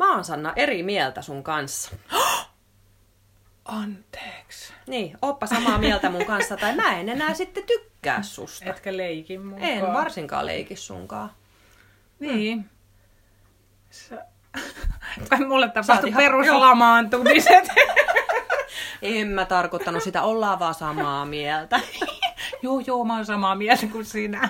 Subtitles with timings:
[0.00, 1.90] Mä oon Sanna eri mieltä sun kanssa.
[3.64, 4.72] Anteeksi.
[4.86, 8.64] Niin, oppa samaa mieltä mun kanssa, tai mä en enää sitten tykkää susta.
[8.70, 9.68] Etkä leikin mukaan.
[9.68, 11.30] En varsinkaan leiki sunkaan.
[12.20, 12.70] Niin.
[13.90, 14.24] Sä...
[15.48, 17.68] Mulle tapahtui peruslamaantumiset.
[19.02, 21.80] En mä tarkoittanut sitä, ollaan vaan samaa mieltä.
[22.62, 24.48] joo, joo, mä oon samaa mieltä kuin sinä.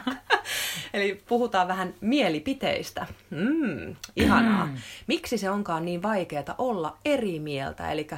[0.95, 3.07] Eli puhutaan vähän mielipiteistä.
[3.31, 4.69] Mm, ihanaa.
[5.07, 7.93] Miksi se onkaan niin vaikeaa olla eri mieltä?
[7.93, 8.09] Eli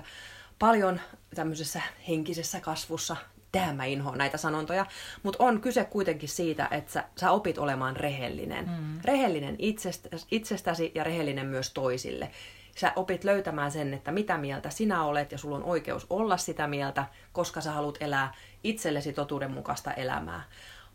[0.58, 1.00] paljon
[1.34, 3.16] tämmöisessä henkisessä kasvussa,
[3.52, 4.86] tämä mä inhoan näitä sanontoja,
[5.22, 8.68] mutta on kyse kuitenkin siitä, että sä, sä opit olemaan rehellinen.
[8.68, 9.00] Mm.
[9.04, 12.30] Rehellinen itsestäsi, itsestäsi ja rehellinen myös toisille.
[12.76, 16.66] Sä opit löytämään sen, että mitä mieltä sinä olet ja sulla on oikeus olla sitä
[16.66, 18.34] mieltä, koska sä haluat elää
[18.64, 20.42] itsellesi totuudenmukaista elämää.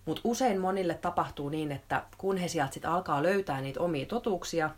[0.07, 4.69] Mutta usein monille tapahtuu niin, että kun he sieltä sit alkaa löytää niitä omia totuuksia,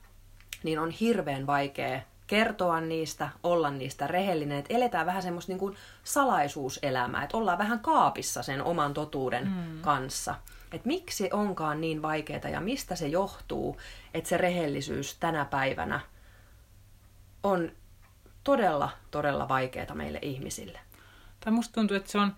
[0.63, 5.75] niin on hirveän vaikea kertoa niistä, olla niistä rehellinen, että eletään vähän semmoista niin kuin
[6.03, 9.81] salaisuuselämää, että ollaan vähän kaapissa sen oman totuuden mm.
[9.81, 10.35] kanssa.
[10.71, 13.77] Että miksi onkaan niin vaikeaa ja mistä se johtuu,
[14.13, 15.99] että se rehellisyys tänä päivänä
[17.43, 17.71] on
[18.43, 20.79] todella, todella vaikeaa meille ihmisille.
[21.39, 22.35] Tai musta tuntuu, että se on,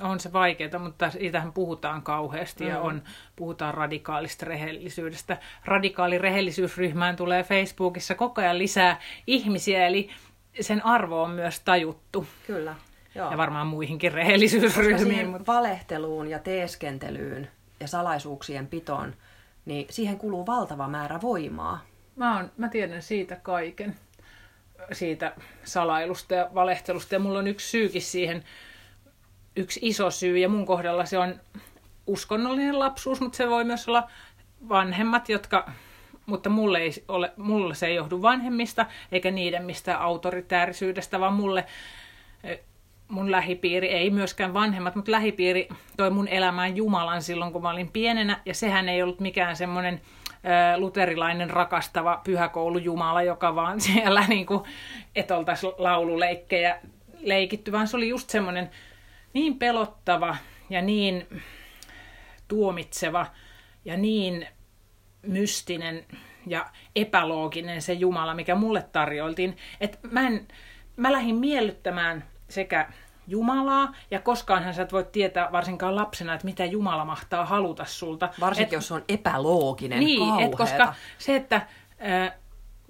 [0.00, 2.70] on se vaikeaa, mutta siitähän puhutaan kauheasti mm.
[2.70, 3.02] ja on,
[3.36, 5.36] puhutaan radikaalista rehellisyydestä.
[5.64, 10.10] Radikaali rehellisyysryhmään tulee Facebookissa koko ajan lisää ihmisiä, eli
[10.60, 12.26] sen arvo on myös tajuttu.
[12.46, 12.74] Kyllä.
[13.14, 13.30] Joo.
[13.30, 15.28] Ja varmaan muihinkin rehellisyysryhmiin.
[15.28, 15.52] Mutta...
[15.52, 19.14] valehteluun ja teeskentelyyn ja salaisuuksien pitoon,
[19.64, 21.84] niin siihen kuluu valtava määrä voimaa.
[22.16, 23.96] Mä, on, mä tiedän siitä kaiken,
[24.92, 25.32] siitä
[25.64, 27.14] salailusta ja valehtelusta.
[27.14, 28.44] Ja mulla on yksi syykin siihen,
[29.58, 30.38] yksi iso syy.
[30.38, 31.40] Ja mun kohdalla se on
[32.06, 34.10] uskonnollinen lapsuus, mutta se voi myös olla
[34.68, 35.70] vanhemmat, jotka...
[36.26, 41.64] Mutta mulle, ei ole, mulle se ei johdu vanhemmista, eikä niiden mistä autoritäärisyydestä, vaan mulle
[43.08, 47.88] mun lähipiiri, ei myöskään vanhemmat, mutta lähipiiri toi mun elämään Jumalan silloin, kun mä olin
[47.92, 48.40] pienenä.
[48.46, 50.00] Ja sehän ei ollut mikään semmoinen
[50.76, 54.60] luterilainen rakastava pyhäkoulu Jumala, joka vaan siellä niin kuin,
[55.16, 56.80] et oltaisi laululeikkejä
[57.20, 58.70] leikitty, vaan se oli just semmoinen
[59.32, 60.36] niin pelottava
[60.70, 61.26] ja niin
[62.48, 63.26] tuomitseva
[63.84, 64.46] ja niin
[65.22, 66.04] mystinen
[66.46, 66.66] ja
[66.96, 70.48] epälooginen se Jumala, mikä mulle tarjoiltiin, että mä, en,
[70.96, 72.88] mä lähdin miellyttämään sekä
[73.26, 78.28] Jumalaa, ja koskaanhan sä et voi tietää varsinkaan lapsena, että mitä Jumala mahtaa haluta sulta.
[78.40, 82.32] Varsinkin, Et- jos on epälooginen, niin, et koska se, että äh,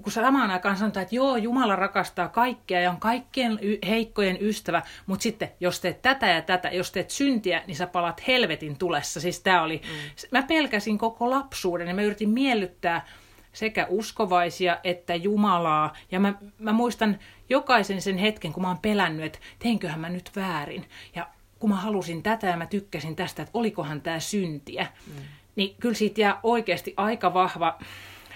[0.03, 5.23] kun samaan aikaan sanotaan, että joo, Jumala rakastaa kaikkia ja on kaikkien heikkojen ystävä, mutta
[5.23, 9.21] sitten jos teet tätä ja tätä, jos teet syntiä, niin sä palat helvetin tulessa.
[9.21, 10.29] Siis tää oli, mm.
[10.31, 13.07] mä pelkäsin koko lapsuuden ja mä yritin miellyttää
[13.53, 15.93] sekä uskovaisia että Jumalaa.
[16.11, 20.31] Ja mä, mä muistan jokaisen sen hetken, kun mä oon pelännyt, että teinköhän mä nyt
[20.37, 20.85] väärin.
[21.15, 21.29] Ja
[21.59, 25.23] kun mä halusin tätä ja mä tykkäsin tästä, että olikohan tämä syntiä, mm.
[25.57, 27.79] niin kyllä siitä jää oikeasti aika vahva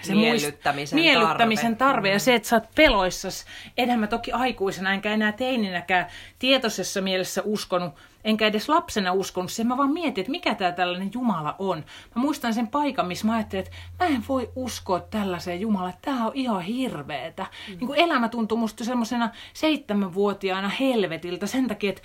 [0.07, 1.93] se Miellyttämisen muist- miellyttämisen tarve.
[1.93, 2.09] tarve.
[2.09, 3.45] Ja se, että sä oot peloissas.
[3.77, 6.05] Enhän mä toki aikuisena, enkä enää teininäkään
[6.39, 7.93] tietoisessa mielessä uskonut,
[8.23, 9.67] enkä edes lapsena uskonut sen.
[9.67, 11.77] Mä vaan mietin, että mikä tämä tällainen Jumala on.
[12.15, 15.93] Mä muistan sen paikan, missä mä ajattelin, että mä en voi uskoa tällaiseen Jumalaan.
[16.01, 17.43] Tämä on ihan hirveetä.
[17.43, 17.77] Mm.
[17.77, 22.01] Niin kuin elämä tuntui musta semmoisena seitsemänvuotiaana helvetiltä sen takia, että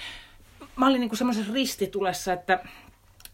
[0.76, 2.60] mä olin niin semmoisessa ristitulessa, että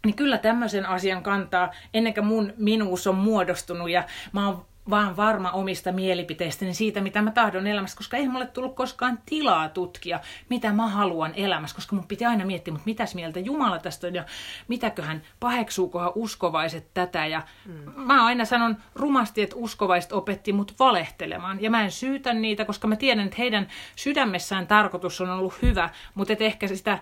[0.05, 5.17] niin kyllä tämmöisen asian kantaa, ennen kuin mun minuus on muodostunut ja mä oon vaan
[5.17, 10.21] varma omista mielipiteistäni siitä, mitä mä tahdon elämässä, koska ei mulle tullut koskaan tilaa tutkia,
[10.49, 14.15] mitä mä haluan elämässä, koska mun piti aina miettiä, mutta mitäs mieltä Jumala tästä on
[14.15, 14.25] ja
[14.69, 17.93] mitäköhän, paheksuukohan uskovaiset tätä ja mm.
[17.97, 22.89] mä aina sanon rumasti, että uskovaiset opetti mut valehtelemaan ja mä en syytä niitä, koska
[22.89, 26.99] mä tiedän, että heidän sydämessään tarkoitus on ollut hyvä, mutta et ehkä sitä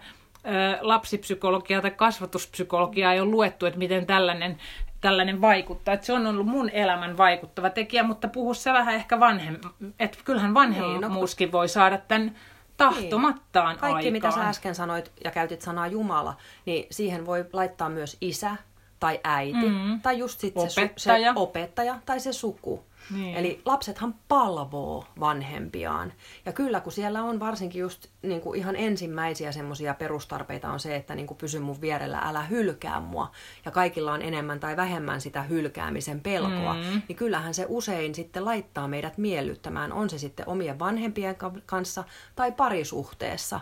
[0.81, 4.59] lapsipsykologiaa tai kasvatuspsykologiaa ei ole luettu, että miten tällainen,
[5.01, 5.95] tällainen vaikuttaa.
[5.95, 9.57] Että se on ollut mun elämän vaikuttava tekijä, mutta puhu se vähän ehkä vanhem...
[9.99, 12.35] Että kyllähän vanhemmuuskin niin, no, voi saada tämän
[12.77, 13.81] tahtomattaan niin.
[13.81, 14.13] Kaikki, aikaan.
[14.13, 16.37] mitä sä äsken sanoit ja käytit sanaa Jumala,
[16.67, 18.57] niin siihen voi laittaa myös isä
[19.03, 20.01] tai äiti mm.
[20.01, 21.33] tai just sit se, su- se Opettaja.
[21.37, 22.85] opettaja tai se suku.
[23.11, 23.37] Niin.
[23.37, 26.13] Eli lapsethan palvoo vanhempiaan.
[26.47, 30.97] Ja kyllä, kun siellä on varsinkin just niin kuin ihan ensimmäisiä semmoisia perustarpeita on se,
[30.97, 33.31] että niin kuin pysy mun vierellä, älä hylkää mua.
[33.65, 36.75] Ja kaikilla on enemmän tai vähemmän sitä hylkäämisen pelkoa.
[36.75, 37.03] Mm.
[37.09, 42.05] Niin kyllähän se usein sitten laittaa meidät miellyttämään, on se sitten omien vanhempien ka- kanssa
[42.37, 43.61] tai parisuhteessa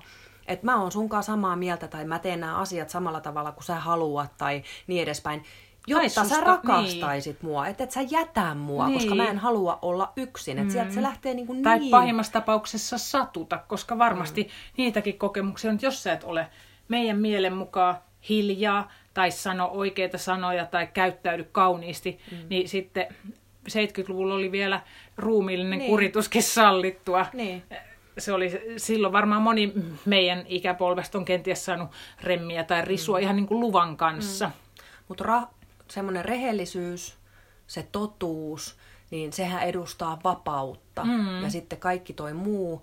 [0.53, 3.75] että mä oon sunkaan samaa mieltä tai mä teen nämä asiat samalla tavalla kuin sä
[3.75, 5.45] haluat tai niin edespäin.
[5.87, 8.99] jotta Tai sä susta- rakastaisit mua, että et sä jätä mua, Niin.
[8.99, 10.59] koska mä en halua olla yksin.
[10.59, 11.91] Että sieltä se lähtee niin kuin Tai niin.
[11.91, 14.49] pahimmassa tapauksessa satuta, koska varmasti mm.
[14.77, 16.47] niitäkin kokemuksia on, että jos sä et ole
[16.89, 17.95] meidän mielen mukaan
[18.29, 22.37] hiljaa tai sano oikeita sanoja tai käyttäydy kauniisti, mm.
[22.49, 23.07] niin sitten
[23.69, 24.81] 70-luvulla oli vielä
[25.17, 25.79] ruumiillinen Niin.
[25.79, 25.91] niin.
[25.91, 27.27] kurituskin sallittua.
[27.33, 27.63] Niin.
[28.19, 29.73] Se oli silloin varmaan moni
[30.05, 31.91] meidän ikäpolvesta on kenties saanut
[32.21, 33.23] remmiä tai risua mm.
[33.23, 34.47] ihan niin kuin luvan kanssa.
[34.47, 34.53] Mm.
[35.09, 35.55] Mutta ra-
[35.89, 37.17] semmoinen rehellisyys,
[37.67, 38.77] se totuus,
[39.11, 41.05] niin sehän edustaa vapautta.
[41.05, 41.43] Mm.
[41.43, 42.83] Ja sitten kaikki toi muu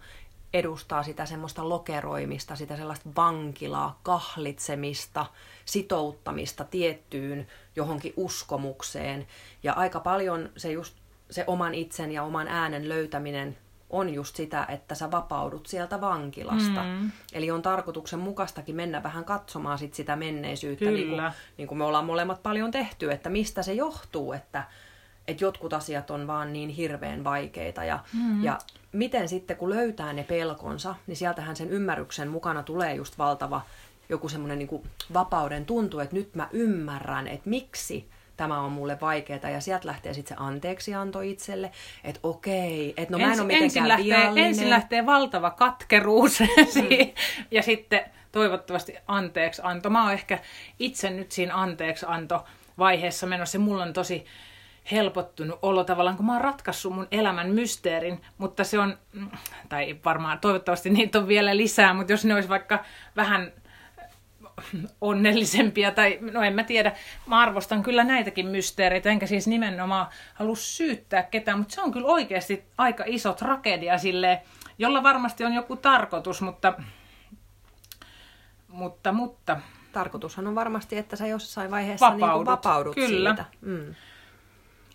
[0.54, 5.26] edustaa sitä semmoista lokeroimista, sitä sellaista vankilaa, kahlitsemista,
[5.66, 9.28] sitouttamista tiettyyn johonkin uskomukseen.
[9.64, 10.96] Ja aika paljon se just
[11.30, 13.58] se oman itsen ja oman äänen löytäminen
[13.90, 16.84] on just sitä, että sä vapaudut sieltä vankilasta.
[16.84, 17.12] Mm.
[17.34, 21.34] Eli on tarkoituksenmukaistakin mennä vähän katsomaan sit sitä menneisyyttä, niin kuin, Kyllä.
[21.58, 24.64] niin kuin me ollaan molemmat paljon tehty, että mistä se johtuu, että,
[25.28, 27.84] että jotkut asiat on vaan niin hirveän vaikeita.
[27.84, 28.44] Ja, mm.
[28.44, 28.58] ja
[28.92, 33.62] miten sitten, kun löytää ne pelkonsa, niin sieltähän sen ymmärryksen mukana tulee just valtava
[34.10, 39.50] joku semmoinen niin vapauden tuntu, että nyt mä ymmärrän, että miksi tämä on mulle vaikeaa.
[39.50, 41.72] Ja sieltä lähtee sitten se anteeksianto itselle,
[42.04, 44.46] että okei, että no mä en ole mitenkään ensin, lähtee, viallinen.
[44.48, 47.14] ensin lähtee valtava katkeruus mm.
[47.52, 48.02] ja sitten
[48.32, 49.90] toivottavasti anteeksi anto.
[49.90, 50.40] Mä oon ehkä
[50.80, 52.46] itse nyt siinä anteeksi anto
[52.78, 53.60] vaiheessa menossa.
[53.60, 54.26] Mulla on tosi
[54.92, 59.30] helpottunut olo tavallaan, kun mä oon ratkaissut mun elämän mysteerin, mutta se on, mm,
[59.70, 62.84] tai varmaan toivottavasti niitä on vielä lisää, mutta jos ne olisi vaikka
[63.16, 63.52] vähän
[65.02, 66.96] onnellisempia, tai no en mä tiedä,
[67.26, 72.08] mä arvostan kyllä näitäkin mysteereitä, enkä siis nimenomaan halua syyttää ketään, mutta se on kyllä
[72.08, 74.42] oikeasti aika iso tragedia sille,
[74.78, 76.74] jolla varmasti on joku tarkoitus, mutta,
[78.68, 79.58] mutta, mutta
[79.98, 83.30] Tarkoitushan on varmasti, että sä jossain vaiheessa niin kuin Vapaudut, vapaudut kyllä.
[83.30, 83.46] siitä.
[83.62, 83.96] Mm.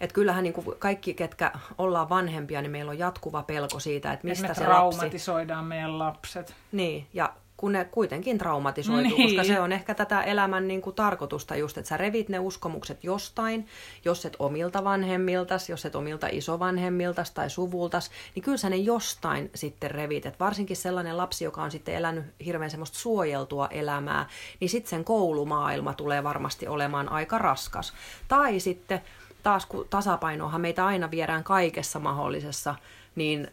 [0.00, 4.26] Et kyllähän niin kuin kaikki, ketkä ollaan vanhempia, niin meillä on jatkuva pelko siitä, että
[4.26, 4.99] mistä mistä me se lapsi...
[4.99, 6.55] traumatisoidaan meidän lapset.
[6.73, 9.37] Niin, ja kun ne kuitenkin traumatisoituu, Niin.
[9.37, 13.05] koska se on ehkä tätä elämän niin kuin, tarkoitusta just, että sä revit ne uskomukset
[13.05, 13.67] jostain,
[14.05, 19.50] jos et omilta vanhemmiltas, jos et omilta isovanhemmiltas tai suvultas, niin kyllä sä ne jostain
[19.55, 20.26] sitten revit.
[20.26, 24.26] Et varsinkin sellainen lapsi, joka on sitten elänyt hirveän semmoista suojeltua elämää,
[24.61, 27.93] niin sitten sen koulumaailma tulee varmasti olemaan aika raskas.
[28.29, 29.00] Tai sitten
[29.43, 32.75] taas kun tasapainoahan meitä aina viedään kaikessa mahdollisessa,
[33.14, 33.49] niin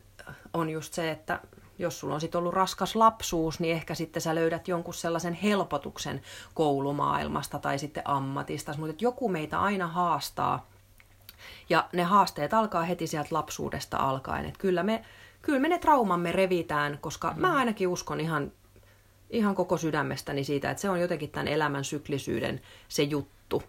[0.54, 1.40] on just se, että
[1.80, 6.22] jos sulla on sitten ollut raskas lapsuus, niin ehkä sitten sä löydät jonkun sellaisen helpotuksen
[6.54, 8.76] koulumaailmasta tai sitten ammatista.
[8.78, 10.68] Mutta joku meitä aina haastaa.
[11.70, 14.46] Ja ne haasteet alkaa heti sieltä lapsuudesta alkaen.
[14.46, 15.06] Että kyllä me,
[15.42, 17.42] kyllä me ne traumamme revitään, koska mm.
[17.42, 18.52] mä ainakin uskon ihan,
[19.30, 23.64] ihan koko sydämestäni siitä, että se on jotenkin tämän elämän syklisyyden se juttu.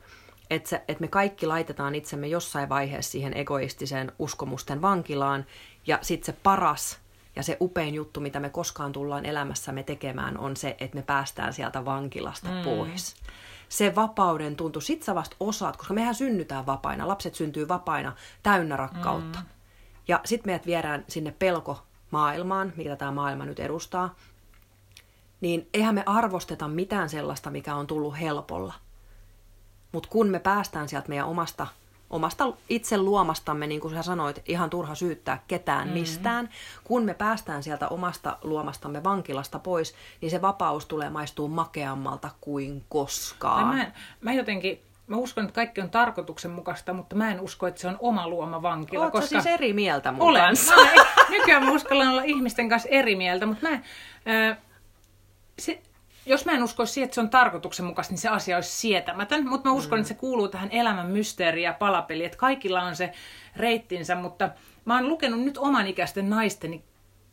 [0.51, 5.47] Että, että me kaikki laitetaan itsemme jossain vaiheessa siihen egoistiseen uskomusten vankilaan.
[5.87, 6.99] Ja sitten se paras
[7.37, 11.53] ja se upein juttu, mitä me koskaan tullaan elämässämme tekemään, on se, että me päästään
[11.53, 12.63] sieltä vankilasta mm.
[12.65, 13.17] pois.
[13.69, 18.13] Se vapauden tuntu, sit sä vasta osaat, koska mehän synnytään vapaina, lapset syntyy vapaina,
[18.43, 19.39] täynnä rakkautta.
[19.39, 19.47] Mm.
[20.09, 24.15] Ja sitten meidät viedään sinne pelkomaailmaan, mitä tämä maailma nyt edustaa.
[25.41, 28.75] Niin eihän me arvosteta mitään sellaista, mikä on tullut helpolla.
[29.93, 31.67] Mutta kun me päästään sieltä meidän omasta
[32.11, 36.01] omasta itse luomastamme, niin kuin sä sanoit, ihan turha syyttää ketään mm-hmm.
[36.01, 36.51] mistään.
[36.85, 42.85] Kun me päästään sieltä omasta luomastamme vankilasta pois, niin se vapaus tulee maistuu makeammalta kuin
[42.89, 43.77] koskaan.
[43.77, 47.89] Mä, mä jotenkin, mä uskon, että kaikki on tarkoituksenmukaista, mutta mä en usko, että se
[47.89, 49.03] on oma luoma vankila.
[49.03, 50.43] Oletko koska siis eri mieltä mun olen.
[50.43, 50.75] kanssa?
[50.75, 51.07] Mä olen.
[51.31, 53.81] Nykyään mä uskallan olla ihmisten kanssa eri mieltä, mutta mä,
[54.27, 54.57] ää,
[55.59, 55.83] se,
[56.27, 59.49] jos mä en uskoisi siihen, että se on tarkoituksenmukaista, niin se asia olisi sietämätön.
[59.49, 60.01] Mutta mä uskon, mm.
[60.01, 63.13] että se kuuluu tähän elämän mysteeriin ja palapeliin, että kaikilla on se
[63.57, 64.15] reittinsä.
[64.15, 64.51] Mutta
[64.85, 66.83] mä oon lukenut nyt oman ikäisten naisten,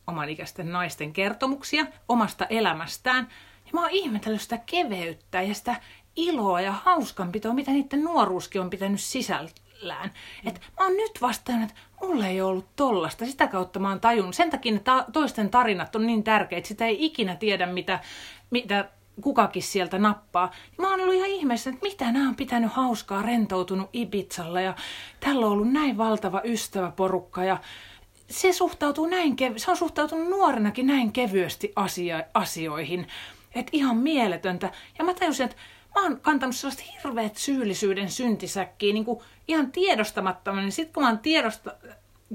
[0.07, 3.27] oman ikäisten naisten kertomuksia omasta elämästään.
[3.65, 5.75] Ja mä oon ihmetellyt sitä keveyttä ja sitä
[6.15, 10.11] iloa ja hauskanpitoa, mitä niiden nuoruuskin on pitänyt sisällään.
[10.43, 10.47] Mm.
[10.47, 13.25] Et mä oon nyt vastaan, että mulla ei ollut tollasta.
[13.25, 14.35] Sitä kautta mä oon tajunnut.
[14.35, 16.67] Sen takia ne ta- toisten tarinat on niin tärkeitä.
[16.67, 17.99] Sitä ei ikinä tiedä, mitä,
[18.49, 18.89] mitä
[19.21, 20.51] kukakin sieltä nappaa.
[20.65, 24.75] Ja mä oon ollut ihan ihmeessä, että mitä nämä on pitänyt hauskaa, rentoutunut Ibizalla ja
[25.19, 27.57] tällä on ollut näin valtava ystäväporukka ja
[28.29, 33.07] se, suhtautuu näin kev- se on suhtautunut nuorenakin näin kevyesti asia- asioihin.
[33.55, 34.71] Että ihan mieletöntä.
[34.99, 35.57] Ja mä tajusin, että
[35.95, 40.61] mä oon kantanut sellaista hirveät syyllisyyden syntisäkkiä niin kuin ihan tiedostamattomana.
[40.61, 41.75] Niin sitten kun mä oon tiedosta,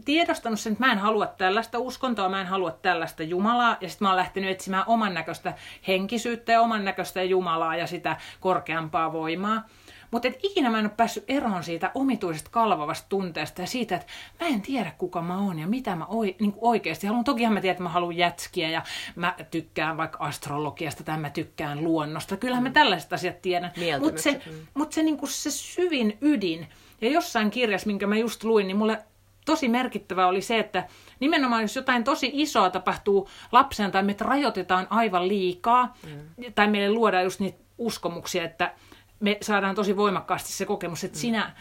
[0.05, 4.05] tiedostanut sen, että mä en halua tällaista uskontoa, mä en halua tällaista Jumalaa, ja sitten
[4.07, 5.55] mä oon lähtenyt etsimään oman näköistä
[5.89, 9.63] henkisyyttä ja oman näköistä Jumalaa ja sitä korkeampaa voimaa.
[10.11, 14.07] Mutta et ikinä mä en ole päässyt eroon siitä omituisesta kalvavasta tunteesta ja siitä, että
[14.41, 17.25] mä en tiedä kuka mä oon ja mitä mä oi, niin oikeasti haluan.
[17.25, 18.83] Tokihan mä tiedän, että mä haluan jätskiä ja
[19.17, 22.37] mä tykkään vaikka astrologiasta tai mä tykkään luonnosta.
[22.37, 22.69] Kyllähän mm.
[22.69, 23.73] mä tällaiset asiat tiedän.
[24.01, 24.53] Mutta se, mm.
[24.75, 26.69] mut se, niin se syvin ydin,
[27.01, 28.99] ja jossain kirjassa, minkä mä just luin, niin mulle
[29.45, 30.87] tosi merkittävä oli se, että
[31.21, 36.53] nimenomaan jos jotain tosi isoa tapahtuu lapsen tai me rajoitetaan aivan liikaa, mm.
[36.55, 38.75] tai meille luodaan just niitä uskomuksia, että
[39.21, 41.21] me saadaan tosi voimakkaasti se kokemus, että mm.
[41.21, 41.53] sinä,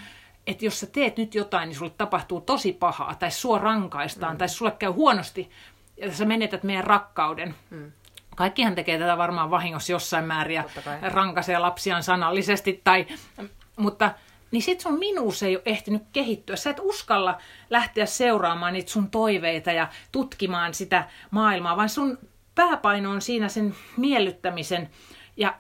[0.48, 4.38] että jos sä teet nyt jotain, niin sulle tapahtuu tosi pahaa, tai sua rankaistaan, mm.
[4.38, 5.50] tai sulle käy huonosti,
[5.98, 7.56] ja sä menetät meidän rakkauden.
[7.70, 7.92] Mm.
[8.36, 10.64] Kaikkihan tekee tätä varmaan vahingossa jossain määrin ja
[11.02, 13.08] rankaisee lapsiaan sanallisesti, tai,
[13.76, 14.12] mutta
[14.52, 16.56] niin sit sun minuus ei ole ehtinyt kehittyä.
[16.56, 17.38] Sä et uskalla
[17.70, 22.18] lähteä seuraamaan niitä sun toiveita ja tutkimaan sitä maailmaa, vaan sun
[22.56, 24.90] pääpaino on siinä sen miellyttämisen
[25.38, 25.56] ja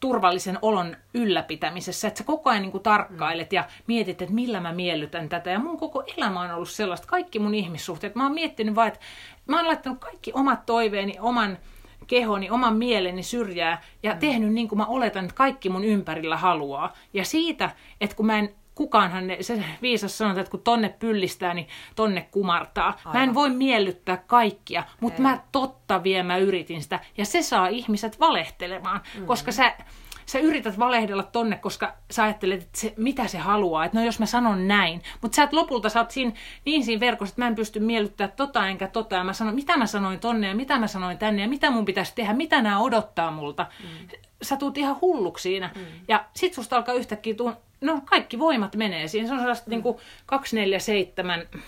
[0.00, 4.72] turvallisen olon ylläpitämisessä, että sä koko ajan niin kuin tarkkailet ja mietit, että millä mä
[4.72, 5.50] miellytän tätä.
[5.50, 8.14] Ja mun koko elämä on ollut sellaista, kaikki mun ihmissuhteet.
[8.14, 9.00] Mä oon miettinyt vaan, että
[9.46, 11.58] mä oon laittanut kaikki omat toiveeni, oman
[12.06, 14.18] kehoni, oman mieleni syrjää ja mm.
[14.18, 16.92] tehnyt niin kuin mä oletan, että kaikki mun ympärillä haluaa.
[17.12, 17.70] Ja siitä,
[18.00, 22.28] että kun mä en kukaanhan ne, se viisas sanoo, että kun tonne pyllistää, niin tonne
[22.30, 22.86] kumartaa.
[22.86, 23.12] Aivan.
[23.12, 27.00] Mä en voi miellyttää kaikkia, mutta mä totta vie mä yritin sitä.
[27.18, 29.26] Ja se saa ihmiset valehtelemaan, mm-hmm.
[29.26, 29.76] koska sä,
[30.26, 33.84] sä yrität valehdella tonne, koska sä ajattelet, että se, mitä se haluaa.
[33.84, 35.02] Että no jos mä sanon näin.
[35.20, 36.32] Mutta sä et lopulta sä oot siinä,
[36.64, 39.16] niin siinä verkossa, että mä en pysty miellyttää tota enkä tota.
[39.16, 41.84] Ja mä sanon, mitä mä sanoin tonne ja mitä mä sanoin tänne ja mitä mun
[41.84, 43.66] pitäisi tehdä, mitä nämä odottaa multa.
[43.82, 44.08] Mm.
[44.42, 45.70] Sä tuut ihan hulluksi siinä.
[45.74, 45.82] Mm.
[46.08, 49.28] Ja sit susta alkaa yhtäkkiä tuun, no kaikki voimat menee siinä.
[49.28, 49.70] Se on sellaista mm.
[49.70, 51.60] niin kuin 247 mm.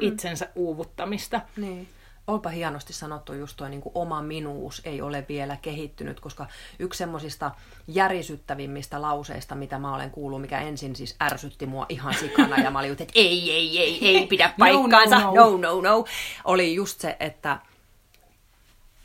[0.00, 1.40] itsensä uuvuttamista.
[1.56, 1.88] Niin.
[2.26, 6.46] Onpa hienosti sanottu just tuo niin kuin oma minuus ei ole vielä kehittynyt, koska
[6.78, 7.50] yksi semmoisista
[7.88, 12.78] järisyttävimmistä lauseista, mitä mä olen kuullut, mikä ensin siis ärsytti mua ihan sikana ja mä
[12.78, 16.04] olin että ei, ei, ei, ei pidä paikkaansa, no, no, no, no, no,
[16.44, 17.58] oli just se, että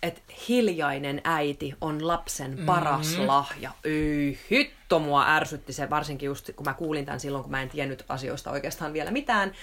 [0.03, 3.27] että hiljainen äiti on lapsen paras mm-hmm.
[3.27, 3.71] lahja.
[3.83, 7.69] Ei, hitto mua ärsytti se, varsinkin just kun mä kuulin tämän silloin, kun mä en
[7.69, 9.53] tiennyt asioista oikeastaan vielä mitään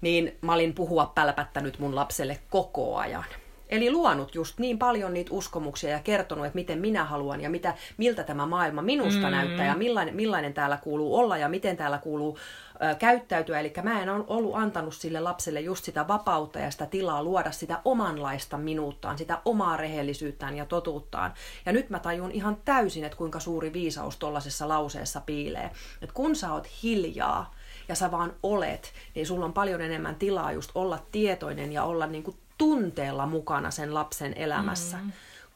[0.00, 3.24] niin mä olin puhua pälpättänyt mun lapselle koko ajan.
[3.68, 7.74] Eli luonut just niin paljon niitä uskomuksia ja kertonut, että miten minä haluan ja mitä,
[7.96, 9.30] miltä tämä maailma minusta mm.
[9.30, 12.38] näyttää ja millainen, millainen täällä kuuluu olla ja miten täällä kuuluu
[12.82, 13.60] ö, käyttäytyä.
[13.60, 17.80] Eli mä en ollut antanut sille lapselle just sitä vapautta ja sitä tilaa luoda sitä
[17.84, 21.34] omanlaista minuuttaan, sitä omaa rehellisyyttään ja totuuttaan.
[21.66, 25.70] Ja nyt mä tajun ihan täysin, että kuinka suuri viisaus tuollaisessa lauseessa piilee.
[26.02, 27.54] Että kun sä oot hiljaa,
[27.88, 32.06] ja sä vaan olet, niin sulla on paljon enemmän tilaa just olla tietoinen ja olla
[32.06, 34.96] niin kuin tunteella mukana sen lapsen elämässä.
[34.96, 35.12] Mm.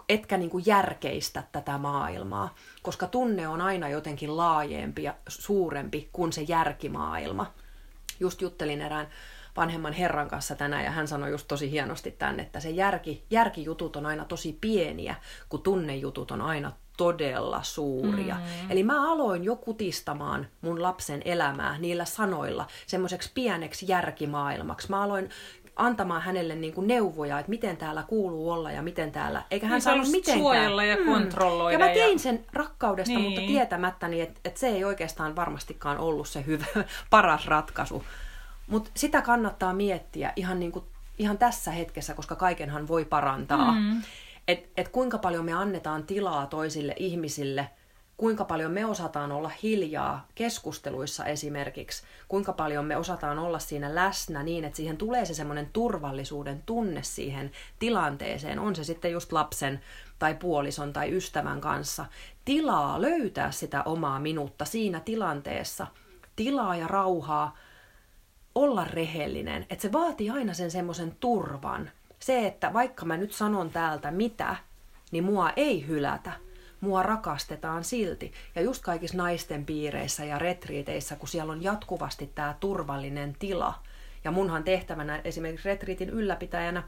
[0.09, 6.33] Etkä niin kuin järkeistä tätä maailmaa, koska tunne on aina jotenkin laajempi ja suurempi kuin
[6.33, 7.53] se järkimaailma.
[8.21, 9.09] Just juttelin erään
[9.57, 13.97] vanhemman herran kanssa tänään ja hän sanoi just tosi hienosti tänne, että se järki, järkijutut
[13.97, 15.15] on aina tosi pieniä,
[15.49, 18.35] kun tunnejutut on aina todella suuria.
[18.35, 18.71] Mm.
[18.71, 24.91] Eli mä aloin jo kutistamaan mun lapsen elämää niillä sanoilla semmoiseksi pieneksi järkimaailmaksi.
[24.91, 25.31] Mä aloin
[25.77, 29.43] antamaan hänelle niin kuin neuvoja, että miten täällä kuuluu olla ja miten täällä...
[29.51, 30.39] Eikä hän niin saanut mitenkään.
[30.39, 31.05] suojella ja mm.
[31.05, 31.79] kontrolloida.
[31.79, 32.19] Ja mä tein ja...
[32.19, 33.25] sen rakkaudesta, niin.
[33.25, 36.67] mutta tietämättäni, että, että se ei oikeastaan varmastikaan ollut se hyvä,
[37.11, 38.05] paras ratkaisu.
[38.67, 40.85] Mutta sitä kannattaa miettiä ihan, niin kuin,
[41.19, 43.73] ihan tässä hetkessä, koska kaikenhan voi parantaa.
[43.73, 44.03] Mm
[44.51, 47.71] että et kuinka paljon me annetaan tilaa toisille ihmisille,
[48.17, 54.43] kuinka paljon me osataan olla hiljaa keskusteluissa esimerkiksi, kuinka paljon me osataan olla siinä läsnä
[54.43, 59.81] niin, että siihen tulee se semmoinen turvallisuuden tunne siihen tilanteeseen, on se sitten just lapsen
[60.19, 62.07] tai puolison tai ystävän kanssa,
[62.45, 65.87] tilaa löytää sitä omaa minuutta siinä tilanteessa,
[66.37, 67.57] tilaa ja rauhaa,
[68.55, 71.91] olla rehellinen, että se vaatii aina sen semmoisen turvan,
[72.23, 74.57] se, että vaikka mä nyt sanon täältä mitä,
[75.11, 76.33] niin mua ei hylätä.
[76.81, 78.33] Mua rakastetaan silti.
[78.55, 83.75] Ja just kaikissa naisten piireissä ja retriiteissä, kun siellä on jatkuvasti tämä turvallinen tila.
[84.25, 86.83] Ja munhan tehtävänä esimerkiksi retriitin ylläpitäjänä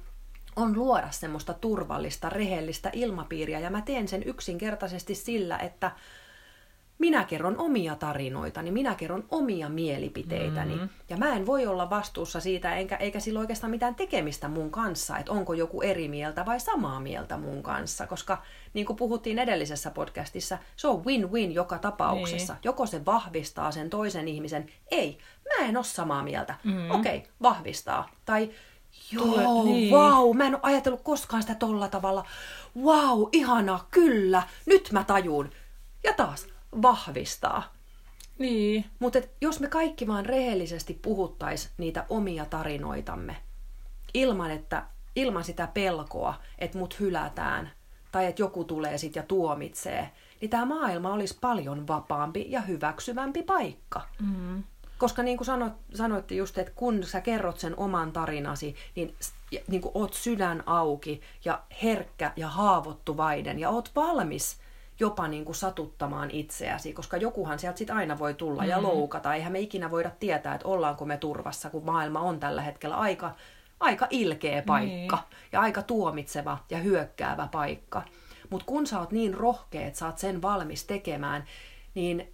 [0.56, 3.60] on luoda semmoista turvallista, rehellistä ilmapiiriä.
[3.60, 5.90] Ja mä teen sen yksinkertaisesti sillä, että
[7.02, 10.75] minä kerron omia tarinoitani, minä kerron omia mielipiteitäni.
[10.75, 10.88] Mm-hmm.
[11.09, 15.18] Ja mä en voi olla vastuussa siitä, enkä, eikä sillä oikeastaan mitään tekemistä mun kanssa,
[15.18, 18.06] että onko joku eri mieltä vai samaa mieltä mun kanssa.
[18.06, 18.42] Koska
[18.75, 22.52] niin kuin puhuttiin edellisessä podcastissa, se on win-win joka tapauksessa.
[22.52, 22.61] Niin.
[22.64, 26.54] Joko se vahvistaa sen toisen ihmisen, ei, mä en ole samaa mieltä.
[26.64, 26.90] Mm-hmm.
[26.90, 28.11] Okei, okay, vahvistaa.
[28.25, 28.50] Tai
[29.12, 29.94] Joo, Tule, niin.
[29.94, 32.25] wow, mä en ole ajatellut koskaan sitä tolla tavalla.
[32.76, 35.50] Wow, ihanaa, kyllä, nyt mä tajun.
[36.04, 36.47] Ja taas,
[36.82, 37.72] vahvistaa.
[38.38, 38.84] Niin.
[38.98, 43.36] Mutta jos me kaikki vaan rehellisesti puhuttais niitä omia tarinoitamme,
[44.14, 44.82] ilman, että,
[45.16, 47.70] ilman sitä pelkoa, että mut hylätään,
[48.12, 50.10] tai että joku tulee sit ja tuomitsee,
[50.40, 54.00] niin tämä maailma olisi paljon vapaampi ja hyväksyvämpi paikka.
[54.20, 54.62] Mm.
[54.98, 59.14] Koska niin kuin sanoit, sanoitte just, että kun sä kerrot sen oman tarinasi, niin,
[59.68, 64.62] niin kuin oot sydän auki ja herkkä ja haavoittuvainen ja oot valmis
[65.02, 68.68] jopa niin kuin satuttamaan itseäsi, koska jokuhan sieltä sit aina voi tulla mm.
[68.68, 69.35] ja loukata.
[69.35, 73.35] Eihän me ikinä voida tietää, että ollaanko me turvassa, kun maailma on tällä hetkellä aika,
[73.80, 75.49] aika ilkeä paikka niin.
[75.52, 78.02] ja aika tuomitseva ja hyökkäävä paikka.
[78.50, 81.44] Mutta kun sä oot niin rohkea, että sä oot sen valmis tekemään,
[81.94, 82.32] niin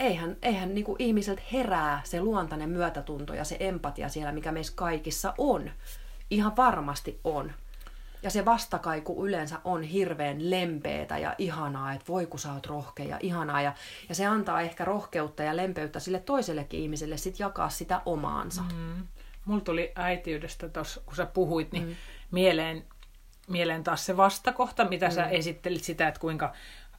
[0.00, 4.72] eihän, eihän niin kuin ihmiseltä herää se luontainen myötätunto ja se empatia siellä, mikä meissä
[4.76, 5.70] kaikissa on.
[6.30, 7.52] Ihan varmasti on.
[8.22, 13.06] Ja se vastakaiku yleensä on hirveän lempeetä ja ihanaa, että voi kun sä oot rohkea
[13.06, 13.62] ja ihanaa.
[13.62, 13.72] Ja,
[14.08, 18.62] ja se antaa ehkä rohkeutta ja lempeyttä sille toisellekin ihmiselle sit jakaa sitä omaansa.
[18.62, 19.06] Mm.
[19.44, 21.94] Mulla tuli äitiydestä tuossa, kun sä puhuit, niin mm.
[22.30, 22.84] mieleen,
[23.48, 25.12] mieleen taas se vastakohta, mitä mm.
[25.12, 26.52] sä esittelit sitä, että kuinka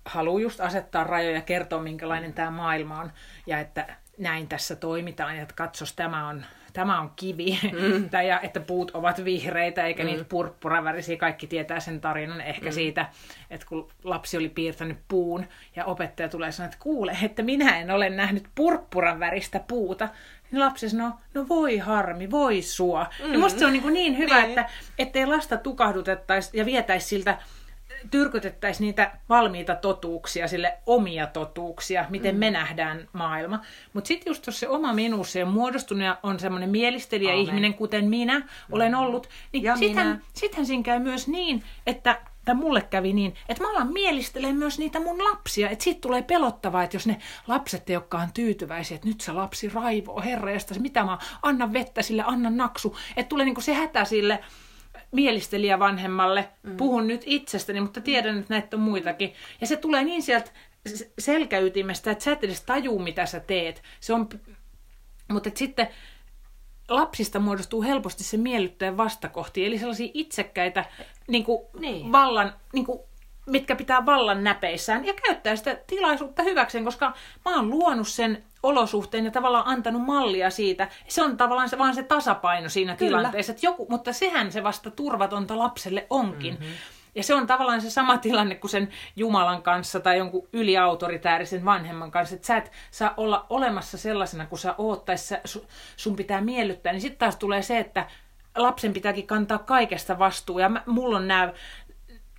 [0.05, 3.11] haluaa just asettaa rajoja ja kertoa, minkälainen tämä maailma on.
[3.47, 8.09] Ja että näin tässä toimitaan ja että katsos, tämä on tämä on kivi, mm.
[8.11, 10.09] tai, ja että puut ovat vihreitä eikä mm.
[10.09, 11.17] niitä purppuravärisiä.
[11.17, 12.73] Kaikki tietää sen tarinan ehkä mm.
[12.73, 13.05] siitä,
[13.49, 15.45] että kun lapsi oli piirtänyt puun
[15.75, 20.09] ja opettaja tulee sanoa, että kuule, että minä en ole nähnyt purppuran väristä puuta.
[20.51, 23.05] Niin lapsi sanoo, no voi harmi, voi sua.
[23.25, 23.33] Mm.
[23.33, 24.49] Ja musta se on niin, niin hyvä, niin.
[24.49, 27.38] että ettei lasta tukahdutettaisi ja vietäisi siltä
[28.12, 32.39] tyrkytettäisiin niitä valmiita totuuksia, sille omia totuuksia, miten mm.
[32.39, 33.60] me nähdään maailma.
[33.94, 37.41] Mutta sitten just jos se oma minuus on muodostunut ja on semmoinen mielistelijä Amen.
[37.41, 39.00] ihminen, kuten minä olen mm.
[39.00, 43.72] ollut, niin sittenhän, sittenhän siinä käy myös niin, että tai mulle kävi niin, että mä
[43.72, 45.70] alan mielistelen myös niitä mun lapsia.
[45.70, 49.70] Että siitä tulee pelottavaa, että jos ne lapset ei olekaan tyytyväisiä, että nyt se lapsi
[49.70, 52.98] raivoo herreesta, mitä mä anna vettä sille, anna naksu.
[53.18, 54.39] Että tulee niinku se hätä sille,
[55.11, 56.77] mielistelijä vanhemmalle, mm.
[56.77, 59.33] puhun nyt itsestäni, mutta tiedän, että näitä on muitakin.
[59.61, 60.51] Ja se tulee niin sieltä
[61.19, 63.83] selkäytimestä, että sä et edes tajuu, mitä sä teet.
[64.00, 64.29] Se on...
[65.31, 65.87] Mutta sitten
[66.89, 70.85] lapsista muodostuu helposti se miellyttäjän vastakohti, eli sellaisia itsekkäitä
[71.27, 72.11] niin kuin niin.
[72.11, 73.00] vallan, niin kuin
[73.50, 77.14] mitkä pitää vallan näpeissään ja käyttää sitä tilaisuutta hyväkseen, koska
[77.46, 80.88] mä oon luonut sen olosuhteen ja tavallaan antanut mallia siitä.
[81.07, 83.18] Se on tavallaan se, vaan se tasapaino siinä Kyllä.
[83.18, 83.51] tilanteessa.
[83.51, 86.53] Että joku, mutta sehän se vasta turvatonta lapselle onkin.
[86.53, 86.74] Mm-hmm.
[87.16, 92.12] Ja se on tavallaan se sama tilanne kuin sen Jumalan kanssa tai jonkun yliautoritäärisen vanhemman
[92.12, 95.42] kanssa, että sä et saa olla olemassa sellaisena kuin sä oot, tai sä,
[95.96, 96.94] sun pitää miellyttää.
[96.94, 98.05] Niin sitten taas tulee se, että
[98.57, 100.59] lapsen pitääkin kantaa kaikesta vastuu.
[100.59, 101.53] Ja mä, mulla on nämä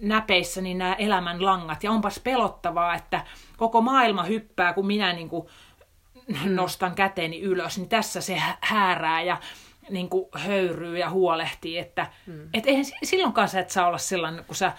[0.01, 1.85] näpeissäni nämä elämän langat.
[1.85, 3.25] Ja onpas pelottavaa, että
[3.57, 5.47] koko maailma hyppää, kun minä niin kuin
[6.45, 7.79] nostan käteeni ylös.
[7.79, 9.41] Niin tässä se häärää ja
[9.91, 11.79] niin kuin höyryy ja huolehtii.
[11.79, 12.49] Että mm.
[12.55, 14.73] et eihän silloinkaan sä et saa olla sellainen, kun sä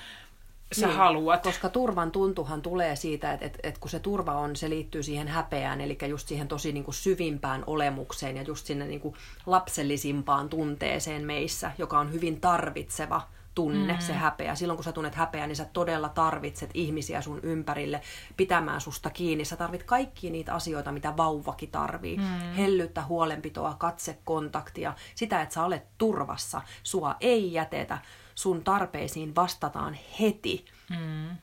[0.72, 1.44] sä niin, haluat.
[1.44, 5.28] Koska turvan tuntuhan tulee siitä, että, että, että kun se turva on, se liittyy siihen
[5.28, 10.50] häpeään, eli just siihen tosi niin kuin syvimpään olemukseen ja just sinne niin kuin lapsellisimpaan
[10.50, 13.22] tunteeseen meissä, joka on hyvin tarvitseva
[13.56, 14.00] tunne, mm.
[14.00, 14.56] se häpeä.
[14.56, 18.02] Silloin kun sä tunnet häpeää, niin sä todella tarvitset ihmisiä sun ympärille
[18.38, 19.46] pitämään susta kiinni.
[19.46, 22.18] Sä tarvit kaikki niitä asioita, mitä vauvakin tarvii.
[22.18, 22.54] Mm.
[22.58, 26.62] Hellyyttä, huolenpitoa, katsekontaktia, sitä, että sä olet turvassa.
[26.84, 27.98] Sua ei jätetä,
[28.36, 30.66] sun tarpeisiin vastataan heti.
[30.90, 31.38] Mm.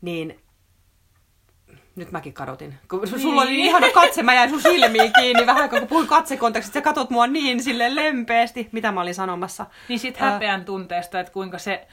[0.00, 0.40] Niin
[2.00, 2.74] nyt mäkin kadotin.
[2.88, 3.20] Kun niin.
[3.20, 6.80] sulla oli niin ihana katse, mä jäin sun silmiin kiinni vähän, kun puhuin katsekontaktista, sä
[6.80, 9.66] katot mua niin sille lempeästi, mitä mä olin sanomassa.
[9.88, 11.86] Niin sit häpeän tunteesta, että kuinka se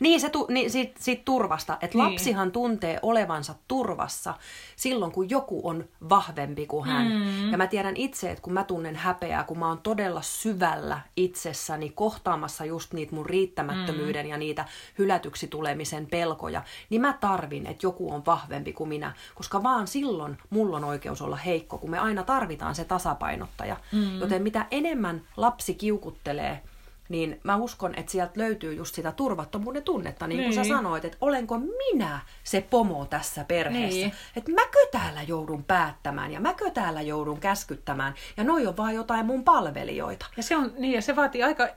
[0.00, 1.78] niin, se tu, niin siitä, siitä turvasta.
[1.80, 2.04] Että niin.
[2.04, 4.34] lapsihan tuntee olevansa turvassa
[4.76, 7.06] silloin, kun joku on vahvempi kuin hän.
[7.06, 7.50] Mm.
[7.50, 11.90] Ja mä tiedän itse, että kun mä tunnen häpeää, kun mä oon todella syvällä itsessäni
[11.90, 14.30] kohtaamassa just niitä mun riittämättömyyden mm.
[14.30, 14.64] ja niitä
[14.98, 19.12] hylätyksi tulemisen pelkoja, niin mä tarvin, että joku on vahvempi kuin minä.
[19.34, 23.76] Koska vaan silloin mulla on oikeus olla heikko, kun me aina tarvitaan se tasapainottaja.
[23.92, 24.20] Mm.
[24.20, 26.62] Joten mitä enemmän lapsi kiukuttelee,
[27.08, 30.46] niin mä uskon, että sieltä löytyy just sitä turvattomuuden tunnetta, niin, niin.
[30.46, 30.74] kuin sä niin.
[30.74, 33.98] sanoit, että olenko minä se pomo tässä perheessä.
[33.98, 34.12] Niin.
[34.36, 39.26] Että mäkö täällä joudun päättämään ja mäkö täällä joudun käskyttämään ja noi on vaan jotain
[39.26, 40.26] mun palvelijoita.
[40.36, 41.68] Ja se on, niin ja se vaatii aika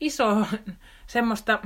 [0.00, 0.46] iso
[1.06, 1.58] semmoista,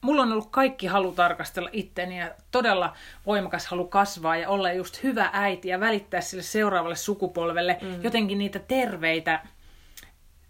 [0.00, 5.02] mulla on ollut kaikki halu tarkastella itteni ja todella voimakas halu kasvaa ja olla just
[5.02, 8.02] hyvä äiti ja välittää sille seuraavalle sukupolvelle mm.
[8.02, 9.40] jotenkin niitä terveitä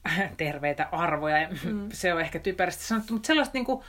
[0.37, 1.88] terveitä arvoja, mm.
[1.92, 3.84] se on ehkä typerästi sanottu, mutta sellaista niin kuin,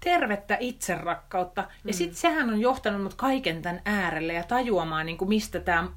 [0.00, 1.68] tervettä itserakkautta.
[1.84, 5.88] Ja sitten sehän on johtanut mut kaiken tämän äärelle ja tajuamaan, niin kuin mistä tämä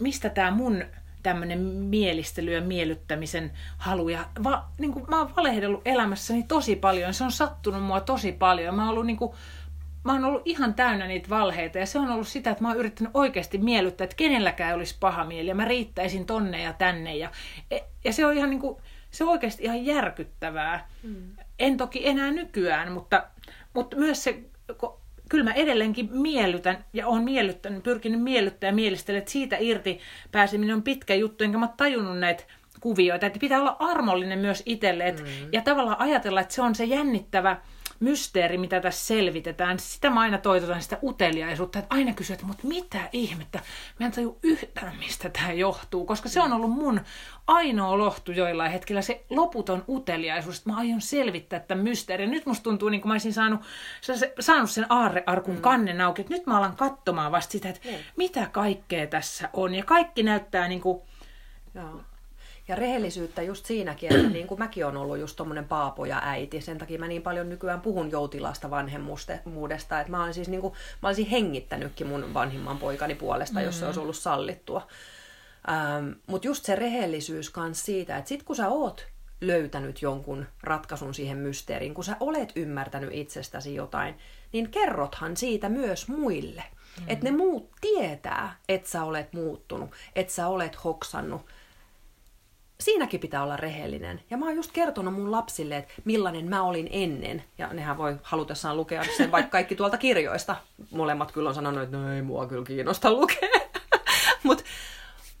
[0.00, 0.84] mistä tää mun
[1.22, 4.08] tämmöinen mielistely ja miellyttämisen halu.
[4.08, 7.14] Ja va, niin kuin, mä oon valehdellut elämässäni tosi paljon.
[7.14, 8.74] Se on sattunut mua tosi paljon.
[8.74, 9.32] Mä oon ollut niin kuin,
[10.06, 12.76] mä oon ollut ihan täynnä niitä valheita ja se on ollut sitä, että mä oon
[12.76, 17.30] yrittänyt oikeasti miellyttää, että kenelläkään olisi paha mieli ja mä riittäisin tonne ja tänne ja,
[18.04, 18.76] ja se on ihan niin kuin,
[19.10, 20.88] se on oikeasti ihan järkyttävää.
[21.02, 21.36] Mm.
[21.58, 23.24] En toki enää nykyään, mutta,
[23.74, 24.38] mutta myös se,
[25.28, 30.00] kyllä mä edelleenkin miellytän ja olen miellyttänyt, pyrkinyt miellyttää ja mielistellä, että siitä irti
[30.32, 32.44] pääseminen on pitkä juttu, enkä mä tajunnut näitä
[32.80, 35.26] kuvioita, että pitää olla armollinen myös itselle mm.
[35.52, 37.56] ja tavallaan ajatella, että se on se jännittävä,
[38.00, 42.66] mysteeri, mitä tässä selvitetään, sitä mä aina toitotan sitä uteliaisuutta, että aina kysyt, että mutta
[42.66, 43.60] mitä ihmettä,
[44.00, 47.00] mä en taju yhtään, mistä tämä johtuu, koska se on ollut mun
[47.46, 52.30] ainoa lohtu joillain hetkellä, se loputon uteliaisuus, että mä aion selvittää tämän mysteerin.
[52.30, 53.60] Nyt musta tuntuu, niin kuin mä olisin saanut,
[54.40, 55.60] saanut sen aarrearkun mm.
[55.60, 57.96] kannen auki, että nyt mä alan katsomaan vasta sitä, että mm.
[58.16, 61.02] mitä kaikkea tässä on, ja kaikki näyttää niin kuin,
[61.74, 62.00] Joo.
[62.68, 66.60] Ja rehellisyyttä just siinäkin, että niin kuin mäkin on ollut just tommonen paapo ja äiti.
[66.60, 70.00] Sen takia mä niin paljon nykyään puhun joutilasta vanhemmuudesta.
[70.00, 73.66] Että mä, olen siis niin kuin, mä olisin hengittänytkin mun vanhimman poikani puolesta, mm-hmm.
[73.66, 74.86] jos se olisi ollut sallittua.
[75.68, 79.06] Ähm, Mutta just se rehellisyys kans siitä, että sit kun sä oot
[79.40, 84.14] löytänyt jonkun ratkaisun siihen mysteeriin, kun sä olet ymmärtänyt itsestäsi jotain,
[84.52, 86.64] niin kerrothan siitä myös muille.
[87.00, 87.04] Mm.
[87.08, 91.46] Että ne muut tietää, että sä olet muuttunut, että sä olet hoksannut,
[92.80, 94.20] siinäkin pitää olla rehellinen.
[94.30, 97.44] Ja mä oon just kertonut mun lapsille, että millainen mä olin ennen.
[97.58, 100.56] Ja nehän voi halutessaan lukea sen vaikka kaikki tuolta kirjoista.
[100.90, 103.48] Molemmat kyllä on sanonut, että no ei mua kyllä kiinnosta lukea.
[104.42, 104.64] Mutta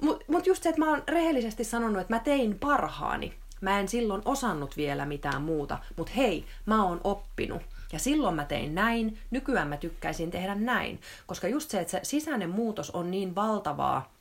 [0.02, 3.34] mut, mut just se, että mä oon rehellisesti sanonut, että mä tein parhaani.
[3.60, 7.62] Mä en silloin osannut vielä mitään muuta, mutta hei, mä oon oppinut.
[7.92, 11.00] Ja silloin mä tein näin, nykyään mä tykkäisin tehdä näin.
[11.26, 14.12] Koska just se, että se sisäinen muutos on niin valtavaa,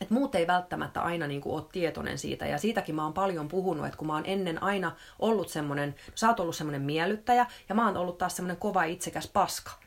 [0.00, 2.46] että muut ei välttämättä aina niin kuin, ole tietoinen siitä.
[2.46, 6.28] Ja siitäkin mä oon paljon puhunut, että kun mä oon ennen aina ollut semmoinen, sä
[6.28, 9.81] oot ollut semmoinen miellyttäjä, ja mä oon ollut taas semmoinen kova itsekäs paska.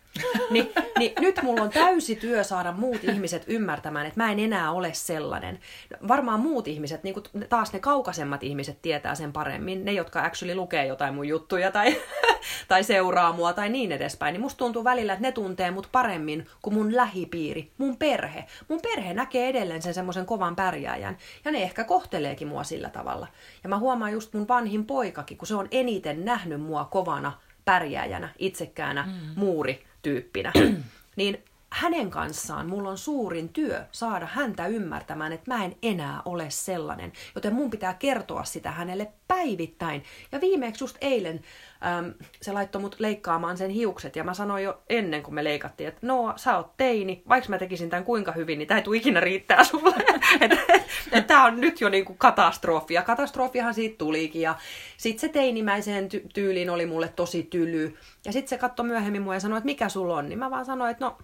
[0.49, 4.71] Ni, niin nyt mulla on täysi työ saada muut ihmiset ymmärtämään, että mä en enää
[4.71, 5.59] ole sellainen.
[6.07, 9.85] Varmaan muut ihmiset, niin kuin taas ne kaukaisemmat ihmiset tietää sen paremmin.
[9.85, 12.01] Ne, jotka actually lukee jotain mun juttuja tai,
[12.67, 14.33] tai seuraa mua tai niin edespäin.
[14.33, 18.45] Niin musta tuntuu välillä, että ne tuntee mut paremmin kuin mun lähipiiri, mun perhe.
[18.67, 21.17] Mun perhe näkee edelleen sen semmoisen kovan pärjääjän.
[21.45, 23.27] Ja ne ehkä kohteleekin mua sillä tavalla.
[23.63, 27.31] Ja mä huomaan just mun vanhin poikakin, kun se on eniten nähnyt mua kovana
[27.65, 29.11] pärjääjänä, itsekkäänä, mm.
[29.35, 30.51] muuri tyyppinä,
[31.15, 31.37] niin
[31.75, 37.11] hänen kanssaan mulla on suurin työ saada häntä ymmärtämään, että mä en enää ole sellainen.
[37.35, 40.03] Joten mun pitää kertoa sitä hänelle päivittäin.
[40.31, 41.41] Ja viimeksi just eilen
[41.99, 44.15] äm, se laittoi mut leikkaamaan sen hiukset.
[44.15, 47.57] Ja mä sanoin jo ennen kuin me leikattiin, että no sä oot teini, vaikka mä
[47.57, 49.95] tekisin tämän kuinka hyvin, niin tää ei tule ikinä riittää sulle.
[50.41, 50.57] että
[51.11, 52.93] et, tää on nyt jo niinku katastrofi.
[52.93, 54.41] Ja katastrofiahan siitä tulikin.
[54.41, 54.55] Ja
[54.97, 57.97] sit se teinimäiseen ty- tyyliin oli mulle tosi tyly.
[58.25, 60.29] Ja sitten se katsoi myöhemmin mua ja sanoi, että mikä sulla on.
[60.29, 61.17] Niin mä vaan sanoin, että no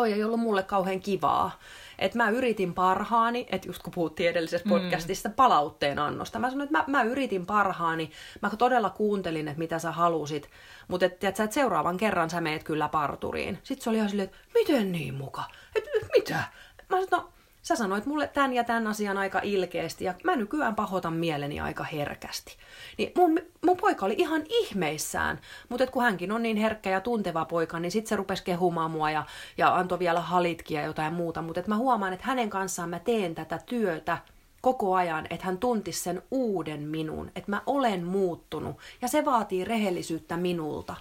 [0.00, 1.58] toi ei ollut mulle kauhean kivaa.
[1.98, 4.68] Että mä yritin parhaani, että just kun puhuttiin edellisessä mm.
[4.68, 8.10] podcastista palautteen annosta, mä sanoin, että mä, mä yritin parhaani,
[8.42, 10.50] mä todella kuuntelin, että mitä sä halusit,
[10.88, 13.58] mutta että et, et seuraavan kerran sä meet kyllä parturiin.
[13.62, 15.42] Sitten se oli ihan silleen, että miten niin muka?
[15.76, 15.84] Et,
[16.16, 16.44] mitä?
[16.88, 20.74] Mä sanoin, no sä sanoit mulle tämän ja tämän asian aika ilkeästi ja mä nykyään
[20.74, 22.56] pahoitan mieleni aika herkästi.
[22.98, 27.44] Niin mun, mun poika oli ihan ihmeissään, mutta kun hänkin on niin herkkä ja tunteva
[27.44, 29.24] poika, niin sit se rupesi kehumaan mua ja,
[29.58, 31.42] ja antoi vielä halitkin ja jotain muuta.
[31.42, 34.18] Mutta mä huomaan, että hänen kanssaan mä teen tätä työtä
[34.60, 39.64] koko ajan, että hän tuntisi sen uuden minun, että mä olen muuttunut ja se vaatii
[39.64, 40.96] rehellisyyttä minulta.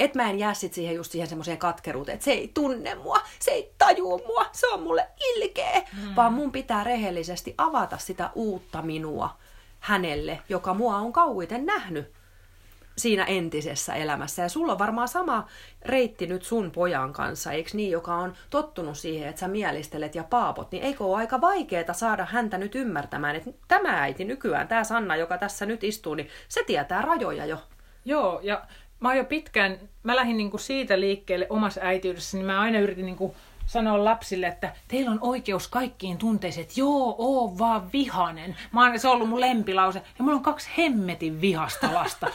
[0.00, 3.22] Että mä en jää sit siihen just siihen semmoiseen katkeruuteen, että se ei tunne mua,
[3.38, 5.82] se ei tajua mua, se on mulle ilkeä.
[6.02, 6.16] Mm.
[6.16, 9.36] Vaan mun pitää rehellisesti avata sitä uutta minua
[9.80, 12.12] hänelle, joka mua on kauiten nähnyt
[12.96, 14.42] siinä entisessä elämässä.
[14.42, 15.48] Ja sulla on varmaan sama
[15.82, 20.24] reitti nyt sun pojan kanssa, eikö niin, joka on tottunut siihen, että sä mielistelet ja
[20.24, 24.84] paapot, niin eikö ole aika vaikeaa saada häntä nyt ymmärtämään, että tämä äiti nykyään, tämä
[24.84, 27.58] Sanna, joka tässä nyt istuu, niin se tietää rajoja jo.
[28.04, 28.66] Joo, ja
[29.00, 33.06] mä oon jo pitkään, mä lähdin niinku siitä liikkeelle omassa äitiydessä, niin mä aina yritin
[33.06, 33.34] niinku
[33.66, 38.56] sanoa lapsille, että teillä on oikeus kaikkiin tunteisiin, että joo, oo vaan vihanen.
[38.72, 40.02] Mä oon, se on ollut mun lempilause.
[40.18, 42.26] Ja mulla on kaksi hemmetin vihasta lasta.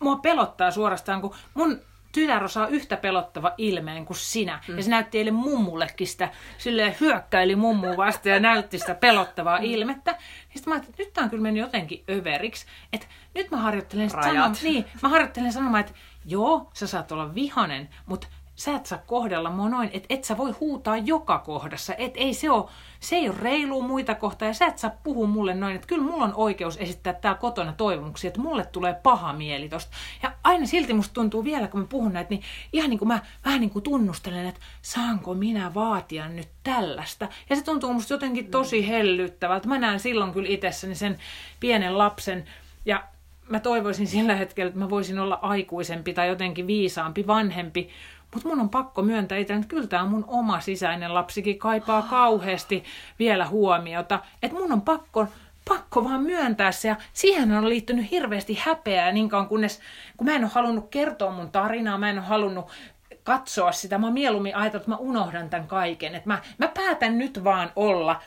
[0.00, 1.80] Mua pelottaa suorastaan, kun mun
[2.12, 4.60] tytär osaa yhtä pelottava ilmeen kuin sinä.
[4.68, 4.76] Mm.
[4.76, 9.64] Ja se näytti eilen mummullekin sitä, silleen hyökkäili mummuun vasta ja näytti sitä pelottavaa mm.
[9.64, 10.10] ilmettä.
[10.10, 10.18] Ja
[10.54, 12.66] sitten mä ajattelin, että nyt tää on kyllä mennyt jotenkin överiksi.
[12.92, 15.92] Että nyt mä harjoittelen sanomaan, niin, mä harjoittelen sanomaan, että
[16.24, 18.26] joo, sä saat olla vihanen, mutta
[18.60, 22.34] sä et saa kohdella mua noin, että et sä voi huutaa joka kohdassa, että ei
[22.34, 22.68] se ole,
[23.00, 26.04] se ei ole reilu muita kohtaa ja sä et saa puhua mulle noin, että kyllä
[26.04, 29.96] mulla on oikeus esittää täällä kotona toivomuksia, että mulle tulee paha mieli tosta.
[30.22, 32.42] Ja aina silti musta tuntuu vielä, kun mä puhun näitä, niin
[32.72, 37.28] ihan niin kuin mä vähän niin kuin tunnustelen, että saanko minä vaatia nyt tällaista.
[37.50, 39.68] Ja se tuntuu musta jotenkin tosi hellyttävältä.
[39.68, 41.18] Mä näen silloin kyllä itsessäni sen
[41.60, 42.44] pienen lapsen
[42.84, 43.04] ja
[43.48, 47.88] mä toivoisin sillä hetkellä, että mä voisin olla aikuisempi tai jotenkin viisaampi, vanhempi,
[48.34, 52.84] mutta mun on pakko myöntää itse, että kyllä tämä mun oma sisäinen lapsikin kaipaa kauheasti
[53.18, 54.20] vielä huomiota.
[54.42, 55.26] Että mun on pakko,
[55.68, 56.88] pakko vaan myöntää se.
[56.88, 59.80] Ja siihen on liittynyt hirveästi häpeää niin kauan kunnes,
[60.16, 62.66] kun mä en ole halunnut kertoa mun tarinaa, mä en ole halunnut
[63.24, 63.98] katsoa sitä.
[63.98, 66.14] Mä mieluummin ajatellut, että mä unohdan tämän kaiken.
[66.14, 68.20] Että mä, mä päätän nyt vaan olla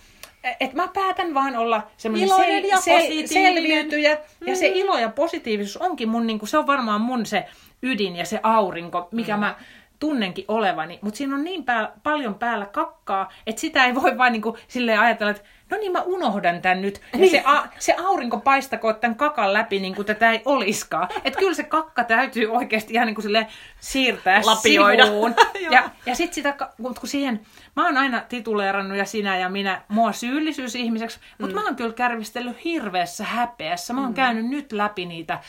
[0.60, 4.16] että mä päätän vaan olla semmoinen sel- ja sel- selviytyjä.
[4.16, 4.48] Mm.
[4.48, 4.76] Ja se mm.
[4.76, 7.46] ilo ja positiivisuus onkin mun, niin kuin, se on varmaan mun se
[7.84, 9.40] ydin ja se aurinko, mikä mm.
[9.40, 9.56] mä
[10.04, 14.34] tunnenkin olevani, mutta siinä on niin pää, paljon päällä kakkaa, että sitä ei voi vain
[14.34, 17.02] niin kuin silleen ajatella, että no niin mä unohdan tämän nyt.
[17.14, 17.32] Ja niin.
[17.32, 21.08] se, a, se aurinko paistakoon tämän kakan läpi niin kuin tätä ei oliskaan.
[21.24, 23.48] Että kyllä se kakka täytyy oikeasti ihan niin kuin silleen
[23.80, 25.06] siirtää Lapioida.
[25.06, 25.36] sivuun.
[25.72, 27.40] ja, ja sitten sitä, kun siihen,
[27.76, 31.62] mä oon aina tituleerannut ja sinä ja minä mua syyllisyysihmiseksi, mutta mm.
[31.62, 33.94] mä oon kyllä kärvistellyt hirveässä häpeässä.
[33.94, 34.16] Mä oon mm.
[34.16, 35.40] käynyt nyt läpi niitä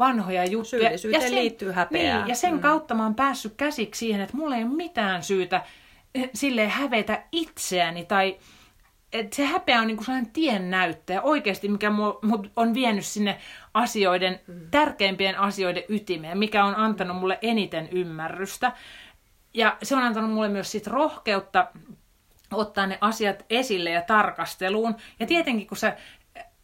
[0.00, 0.82] vanhoja juttuja.
[0.82, 2.18] Syyllisyyteen ja sen, liittyy häpeää.
[2.18, 2.60] Niin, ja sen mm.
[2.60, 5.62] kautta mä oon päässyt käsiksi siihen, että mulla ei ole mitään syytä
[6.14, 8.38] eh, sille hävetä itseäni tai
[9.12, 11.90] että se häpeä on niinku sellainen tiennäyttäjä oikeasti, mikä
[12.22, 13.38] mut on vienyt sinne
[13.74, 14.70] asioiden, mm.
[14.70, 18.72] tärkeimpien asioiden ytimeen, mikä on antanut mulle eniten ymmärrystä.
[19.54, 21.66] Ja se on antanut mulle myös sit rohkeutta
[22.52, 24.96] ottaa ne asiat esille ja tarkasteluun.
[25.20, 25.96] Ja tietenkin, kun sä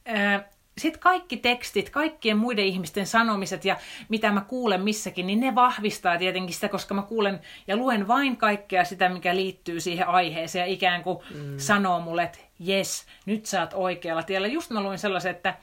[0.05, 3.77] ää, sitten kaikki tekstit, kaikkien muiden ihmisten sanomiset ja
[4.09, 8.37] mitä mä kuulen missäkin, niin ne vahvistaa tietenkin sitä, koska mä kuulen ja luen vain
[8.37, 11.59] kaikkea sitä, mikä liittyy siihen aiheeseen ja ikään kuin mm.
[11.59, 14.47] sanoo mulle, että jes, nyt sä oot oikealla tiellä.
[14.47, 15.55] Just mä luin sellaisen, että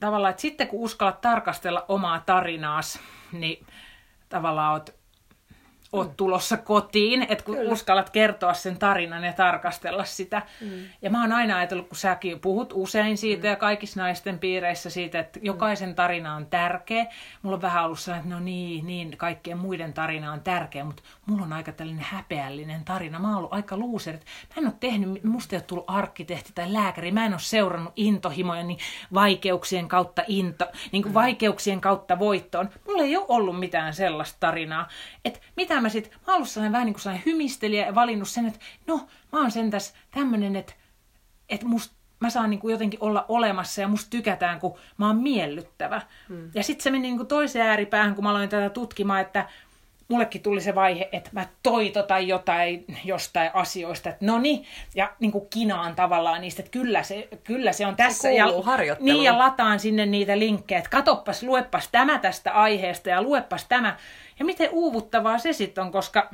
[0.00, 3.00] tavallaan, että sitten kun uskallat tarkastella omaa tarinaas,
[3.32, 3.66] niin
[4.28, 4.99] tavallaan oot
[5.92, 6.14] oot mm.
[6.16, 7.72] tulossa kotiin, että kun Kyllä.
[7.72, 10.42] uskallat kertoa sen tarinan ja tarkastella sitä.
[10.60, 10.84] Mm.
[11.02, 13.50] Ja mä oon aina ajatellut, kun säkin puhut usein siitä mm.
[13.50, 15.44] ja kaikissa naisten piireissä siitä, että mm.
[15.44, 17.06] jokaisen tarina on tärkeä.
[17.42, 21.02] Mulla on vähän ollut sellainen, että no niin, niin, kaikkien muiden tarina on tärkeä, mutta
[21.26, 23.18] mulla on aika tällainen häpeällinen tarina.
[23.18, 24.20] Mä oon ollut aika luuser, mä
[24.56, 28.62] en ole tehnyt, musta ei ole tullut arkkitehti tai lääkäri, mä en ole seurannut intohimoja,
[28.62, 28.78] niin
[29.14, 31.14] vaikeuksien kautta into, niin kuin mm.
[31.14, 32.70] vaikeuksien kautta voittoon.
[32.86, 34.88] Mulla ei ole ollut mitään sellaista tarinaa.
[35.24, 38.28] Että mitä mä sit, mä oon ollut sellainen vähän niin kuin sellainen hymistelijä ja valinnut
[38.28, 40.72] sen, että no, mä oon sentäs tämmönen, että,
[41.48, 45.16] että musta mä saan niin kuin jotenkin olla olemassa ja musta tykätään, kun mä oon
[45.16, 46.02] miellyttävä.
[46.28, 46.50] Hmm.
[46.54, 49.48] Ja sitten se meni niin kuin toiseen ääripäähän, kun mä aloin tätä tutkimaan, että
[50.10, 55.32] mullekin tuli se vaihe, että mä toitotan jotain jostain asioista, että no niin, ja niin
[55.32, 58.22] kuin kinaan tavallaan niistä, että kyllä se, kyllä se on tässä.
[58.22, 58.46] Se ja,
[59.00, 63.96] niin, ja lataan sinne niitä linkkejä, että katoppas, luepas tämä tästä aiheesta ja luepas tämä.
[64.38, 66.30] Ja miten uuvuttavaa se sitten on, koska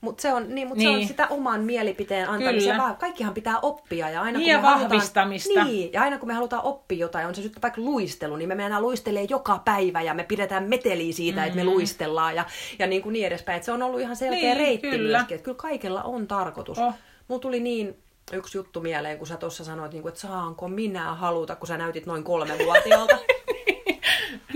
[0.00, 0.86] mutta se on, niin, mut niin.
[0.86, 1.08] se on niin.
[1.08, 2.72] sitä oman mielipiteen antamista.
[2.72, 2.96] Kyllä.
[2.98, 4.10] Kaikkihan pitää oppia.
[4.10, 5.50] Ja aina niin, kun me vahvistamista.
[5.54, 8.48] Halutaan, niin, ja aina kun me halutaan oppia jotain, on se sitten vaikka luistelu, niin
[8.48, 11.46] me mennään luistelee joka päivä ja me pidetään meteliä siitä, mm-hmm.
[11.46, 11.70] että me mm.
[11.70, 12.44] luistellaan ja,
[12.78, 13.56] ja niin, kuin niin edespäin.
[13.56, 15.18] Et se on ollut ihan selkeä niin, reitti kyllä.
[15.18, 16.78] myöskin, että kyllä kaikella on tarkoitus.
[16.78, 16.94] Oh.
[17.28, 17.96] Mulla tuli niin
[18.32, 21.78] yksi juttu mieleen, kun sä tuossa sanoit, niin kuin, että saanko minä haluta, kun sä
[21.78, 23.18] näytit noin kolme vuotiaalta.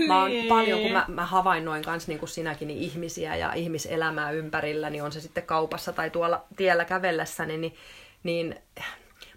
[0.07, 0.47] Mä oon niin.
[0.47, 5.03] paljon, kun mä, mä havainnoin kanssa niin kuin sinäkin niin ihmisiä ja ihmiselämää ympärillä, niin
[5.03, 7.75] on se sitten kaupassa tai tuolla tiellä kävellessäni, niin,
[8.23, 8.55] niin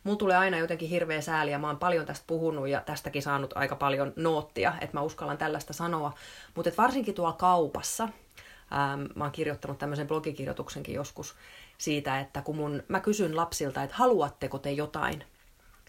[0.04, 3.52] mulla tulee aina jotenkin hirveä sääli ja mä oon paljon tästä puhunut ja tästäkin saanut
[3.56, 6.12] aika paljon noottia, että mä uskallan tällaista sanoa.
[6.54, 11.34] Mutta varsinkin tuolla kaupassa, ähm, mä oon kirjoittanut tämmöisen blogikirjoituksenkin joskus
[11.78, 15.24] siitä, että kun mun, mä kysyn lapsilta, että haluatteko te jotain?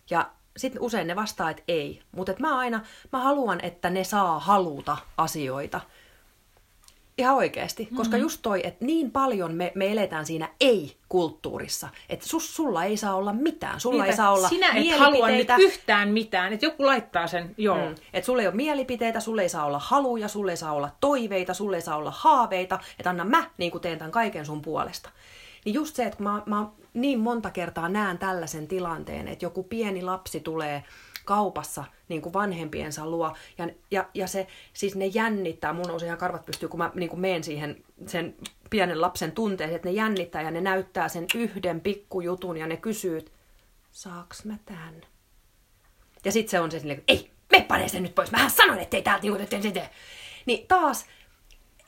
[0.09, 0.29] Ja
[0.59, 2.01] sitten usein ne vastaa, että ei.
[2.11, 2.81] Mutta mä aina,
[3.13, 5.81] mä haluan, että ne saa haluta asioita.
[7.17, 7.83] Ihan oikeasti.
[7.83, 7.97] Mm-hmm.
[7.97, 11.89] Koska just toi, että niin paljon me, me eletään siinä ei-kulttuurissa.
[12.09, 13.79] Että sus, sulla ei saa olla mitään.
[13.79, 16.53] Sulla Niitä, ei saa olla Sinä et halua nyt yhtään mitään.
[16.53, 17.89] Että joku laittaa sen, joo.
[17.89, 17.95] Mm.
[18.13, 21.53] Että sulla ei ole mielipiteitä, sulla ei saa olla haluja, sulla ei saa olla toiveita,
[21.53, 22.79] sulla ei saa olla haaveita.
[22.99, 25.09] Että anna mä niin teen tämän kaiken sun puolesta.
[25.65, 30.01] Niin just se, että mä, mä niin monta kertaa näen tällaisen tilanteen, että joku pieni
[30.01, 30.83] lapsi tulee
[31.25, 36.17] kaupassa niin kuin vanhempiensa luo, ja, ja, ja se, siis ne jännittää, mun on ihan
[36.17, 38.35] karvat pystyy, kun mä niin kuin menen siihen sen
[38.69, 43.25] pienen lapsen tunteeseen, että ne jännittää ja ne näyttää sen yhden pikkujutun ja ne kysyy,
[43.91, 45.01] saaks mä tän?
[46.25, 49.01] Ja sitten se on se silleen, ei, me pane sen nyt pois, mähän sanoin, ettei
[49.01, 49.39] täältä niinku.
[50.45, 51.05] Niin taas,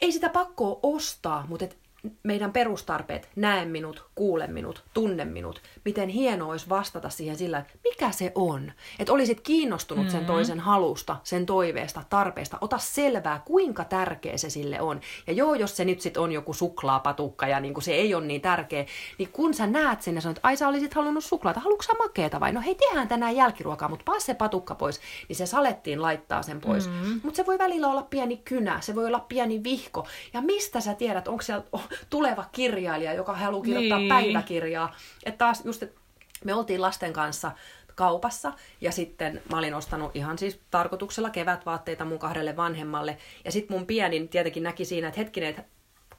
[0.01, 1.77] ei sitä pakkoa ostaa, mutta et
[2.23, 7.73] meidän perustarpeet, näe minut, kuule minut, tunne minut, miten hieno olisi vastata siihen sillä, että
[7.83, 8.71] mikä se on.
[8.99, 10.33] Että olisit kiinnostunut sen mm-hmm.
[10.33, 15.01] toisen halusta, sen toiveesta, tarpeesta, ota selvää, kuinka tärkeä se sille on.
[15.27, 18.41] Ja joo, jos se nyt sitten on joku suklaapatukka ja niin se ei ole niin
[18.41, 18.85] tärkeä,
[19.17, 21.93] niin kun sä näet sen ja sanot, että ai sä olisit halunnut suklaata, haluatko sä
[21.93, 22.51] makeeta vai?
[22.51, 25.01] No hei, tehdään tänään jälkiruokaa, mutta paas se patukka pois.
[25.27, 26.87] Niin se salettiin laittaa sen pois.
[26.87, 27.19] Mm-hmm.
[27.23, 30.07] Mutta se voi välillä olla pieni kynä, se voi olla pieni vihko.
[30.33, 31.63] Ja mistä sä tiedät, onko siellä
[32.09, 34.09] tuleva kirjailija, joka haluaa kirjoittaa niin.
[34.09, 34.95] päiväkirjaa.
[35.25, 36.01] Että taas just, että
[36.45, 37.51] me oltiin lasten kanssa
[37.95, 43.17] kaupassa ja sitten mä olin ostanut ihan siis tarkoituksella kevätvaatteita mun kahdelle vanhemmalle.
[43.45, 45.63] Ja sitten mun pienin tietenkin näki siinä, että hetkinen, että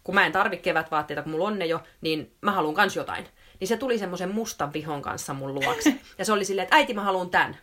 [0.05, 3.27] kun mä en tarvi kevätvaatteita, kun mulla on ne jo, niin mä haluan kans jotain.
[3.61, 5.95] Niin se tuli semmoisen mustan vihon kanssa mun luokse.
[6.19, 7.57] Ja se oli silleen, että äiti mä haluan tän.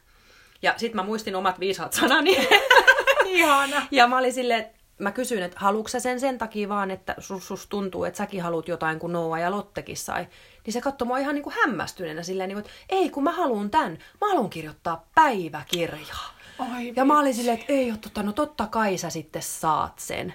[0.62, 2.48] Ja sitten mä muistin omat viisaat sanani.
[3.26, 3.88] Ihana.
[3.92, 7.48] Ja mä olin silleen, että mä kysyin, että haluatko sen sen takia vaan, että sus,
[7.48, 10.28] sus tuntuu, että säkin haluat jotain, kun Noa ja Lottekin sai.
[10.66, 13.32] Niin se katsoi mua ihan niin kuin hämmästyneenä silleen, niin kuin, että ei kun mä
[13.32, 16.34] haluan tämän, mä haluan kirjoittaa päiväkirjaa.
[16.60, 20.00] Ai, ja mä olin silleen, että ei ole totta, no totta kai sä sitten saat
[20.00, 20.34] sen.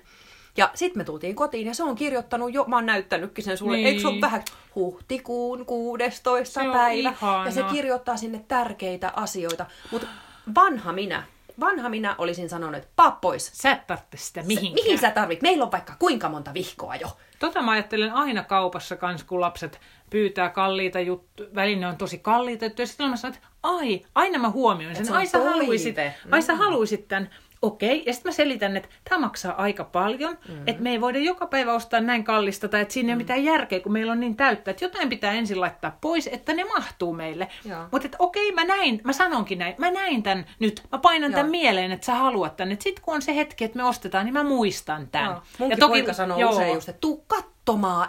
[0.57, 3.77] Ja sitten me tultiin kotiin ja se on kirjoittanut jo, mä oon näyttänytkin sen sulle,
[3.77, 3.87] niin.
[3.87, 4.43] eikö se ole vähän
[4.75, 6.61] huhtikuun 16.
[6.61, 7.15] Se päivä.
[7.45, 9.67] Ja se kirjoittaa sinne tärkeitä asioita.
[9.91, 10.07] Mutta
[10.55, 11.23] vanha minä,
[11.61, 13.51] vanha minä olisin sanonut, että paa pois.
[13.55, 14.85] Sä et tarvitse sitä mihinkään.
[14.85, 15.43] Mihin sä tarvit?
[15.43, 17.17] Meillä on vaikka kuinka monta vihkoa jo.
[17.39, 22.65] Tota mä ajattelen aina kaupassa kans, kun lapset pyytää kalliita juttuja, väline on tosi kalliita
[22.65, 22.87] juttuja.
[22.87, 25.13] Sitten mä sanon, että ai, aina mä huomioin sen.
[25.13, 25.97] Ai sä, haluisit,
[26.31, 27.31] ai sä haluisit tämän
[27.67, 30.63] okei, ja sitten mä selitän, että tämä maksaa aika paljon, mm-hmm.
[30.67, 33.19] että me ei voida joka päivä ostaa näin kallista, tai että siinä ei ole mm.
[33.19, 36.65] mitään järkeä, kun meillä on niin täyttä, että jotain pitää ensin laittaa pois, että ne
[36.65, 37.49] mahtuu meille.
[37.91, 41.37] Mutta että okei, mä näin, mä sanonkin näin, mä näin tämän nyt, mä painan Joo.
[41.37, 44.25] tämän mieleen, että sä haluat tämän, että sitten kun on se hetki, että me ostetaan,
[44.25, 45.31] niin mä muistan tämän.
[45.31, 45.43] Joo.
[45.59, 46.51] Munkin ja toki, poika sanoo joo.
[46.51, 47.54] usein just, että tuu katsomaan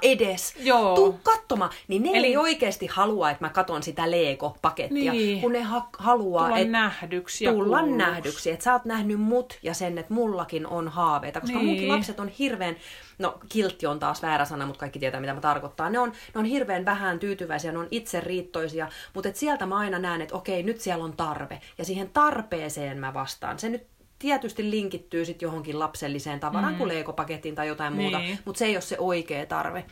[0.02, 0.56] edes.
[0.60, 0.96] Joo.
[0.96, 1.72] Tuu katsomaan.
[1.88, 2.28] Niin ne Eli...
[2.28, 5.41] ei oikeasti halua, että mä katon sitä Lego-pakettia, niin.
[5.41, 7.98] kun ne ha- haluaa, tulla et nähdyksi tulla kuulluksi.
[7.98, 8.52] nähdyksi.
[8.52, 11.41] Että sä oot nähnyt mut ja sen, että mullakin on haaveita.
[11.41, 11.68] Koska niin.
[11.68, 12.76] munkin lapset on hirveän,
[13.20, 15.89] no kiltti on taas väärä sana, mutta kaikki tietää mitä mä tarkoittaa.
[15.89, 20.00] Ne on, ne on hirveän vähän tyytyväisiä, ne on itseriittoisia, mutta et sieltä mä aina
[20.00, 21.62] näen, että okei, nyt siellä on tarve.
[21.78, 23.60] Ja siihen tarpeeseen mä vastaan.
[23.60, 23.88] Se nyt
[24.19, 26.78] tietysti linkittyy sitten johonkin lapselliseen tavaraan, mm.
[26.78, 28.01] kuin leikopakettiin tai jotain niin.
[28.01, 29.86] muuta, mutta se ei ole se oikea tarve.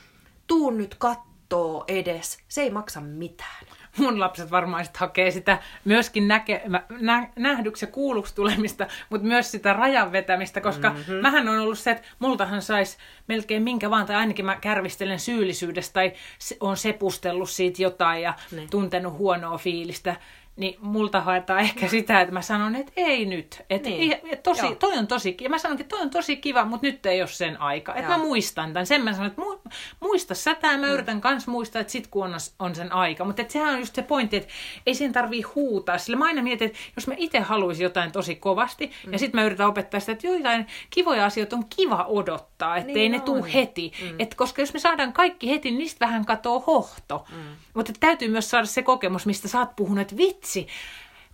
[0.48, 3.66] Tuu nyt kattoo edes, se ei maksa mitään.
[3.98, 6.62] Mun lapset varmaan sitten hakee sitä myöskin näke,
[7.00, 11.16] nä, nähdyksi ja kuulluksi tulemista, mutta myös sitä rajan vetämistä, koska mm-hmm.
[11.16, 15.94] mähän on ollut se, että multahan saisi melkein minkä vaan, tai ainakin mä kärvistelen syyllisyydestä
[15.94, 16.14] tai
[16.60, 18.70] on sepustellut siitä jotain ja niin.
[18.70, 20.16] tuntenut huonoa fiilistä
[20.56, 23.62] niin multa haetaan ehkä sitä, että mä sanon, että ei nyt.
[23.70, 24.16] Että niin.
[24.32, 25.50] et tosi, toi on tosi kiva.
[25.50, 27.96] Mä sanon, että toi on tosi kiva, mutta nyt ei ole sen aika.
[27.96, 28.86] Että mä muistan tämän.
[28.86, 29.58] Sen mä sanon, että mu,
[30.00, 30.78] muista sä tämä.
[30.78, 30.94] Mä mm.
[30.94, 33.26] yritän kans muistaa, että sit kun on, on sen aika.
[33.26, 34.54] Mutta sehän on just se pointti, että
[34.86, 35.98] ei sen tarvii huutaa.
[35.98, 39.14] Sillä mä aina mietin, että jos mä itse haluaisin jotain tosi kovasti, mm.
[39.14, 42.98] ja sitten mä yritän opettaa sitä, että joitain kivoja asioita on kiva odottaa, että niin
[42.98, 43.92] ei ne tuu heti.
[44.02, 44.16] Mm.
[44.20, 47.26] Et koska jos me saadaan kaikki heti, niin niistä vähän katoo hohto.
[47.32, 47.38] Mm.
[47.74, 50.68] Mutta täytyy myös saada se kokemus, mistä sä oot puhunut, että vitsi,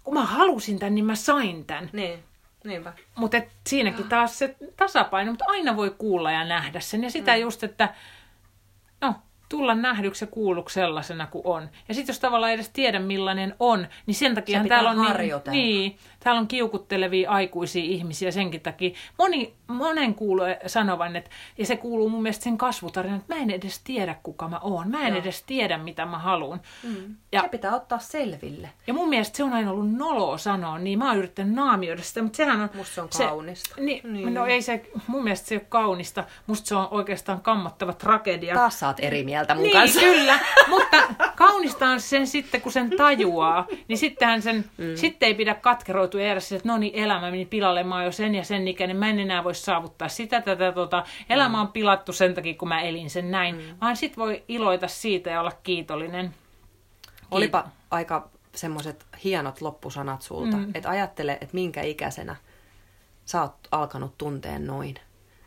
[0.04, 1.90] kun mä halusin tämän, niin mä sain tämän.
[1.94, 2.24] Niin.
[2.64, 2.94] Niinpä.
[3.16, 7.04] Mutta siinäkin taas se tasapaino, mutta aina voi kuulla ja nähdä sen.
[7.04, 7.42] Ja sitä mm.
[7.42, 7.90] just, että
[9.50, 11.70] tulla nähdyksi ja kuulluksi sellaisena kuin on.
[11.88, 15.98] Ja sitten jos tavallaan edes tiedä millainen on, niin sen takia täällä on niin, niin,
[16.20, 18.90] täällä on kiukuttelevia aikuisia ihmisiä senkin takia.
[19.18, 23.50] Moni, monen kuuluu sanovan, että, ja se kuuluu mun mielestä sen kasvutarinan, että mä en
[23.50, 24.90] edes tiedä kuka mä oon.
[24.90, 25.22] Mä en Joo.
[25.22, 26.62] edes tiedä mitä mä haluan.
[26.84, 27.16] Mm.
[27.32, 28.70] Ja, se pitää ottaa selville.
[28.88, 32.22] Ja mun mielestä se on aina ollut noloa sanoa, niin mä oon yrittänyt naamioida sitä,
[32.22, 32.70] mutta sehän on...
[32.74, 33.76] Musta se on kaunista.
[33.76, 34.34] Se, niin, niin.
[34.34, 36.24] No ei se, mun mielestä se ei ole kaunista.
[36.48, 38.56] Musta se on oikeastaan kammottava tragedia.
[38.56, 40.00] Taas oot eri mieltä mun niin, kanssa.
[40.00, 40.40] kyllä.
[40.70, 40.98] mutta
[41.36, 44.96] kaunista on sen sitten, kun sen tajuaa, niin sittenhän sen, mm.
[44.96, 48.36] sitten ei pidä katkeroitua jäädä että no niin, elämä meni pilalle, mä oon jo sen
[48.36, 51.62] ja sen ikäinen, mä en enää voi saavuttaa sitä, tätä, tota, elämä mm.
[51.62, 53.56] on pilattu sen takia, kun mä elin sen näin.
[53.56, 53.62] Mm.
[53.82, 56.34] Vaan sit voi iloita siitä ja olla kiitollinen.
[57.08, 60.72] Kiit- Olipa aika semmoiset hienot loppusanat sulta, mm.
[60.74, 62.36] että ajattele, että minkä ikäisenä
[63.26, 64.96] sä oot alkanut tunteen noin.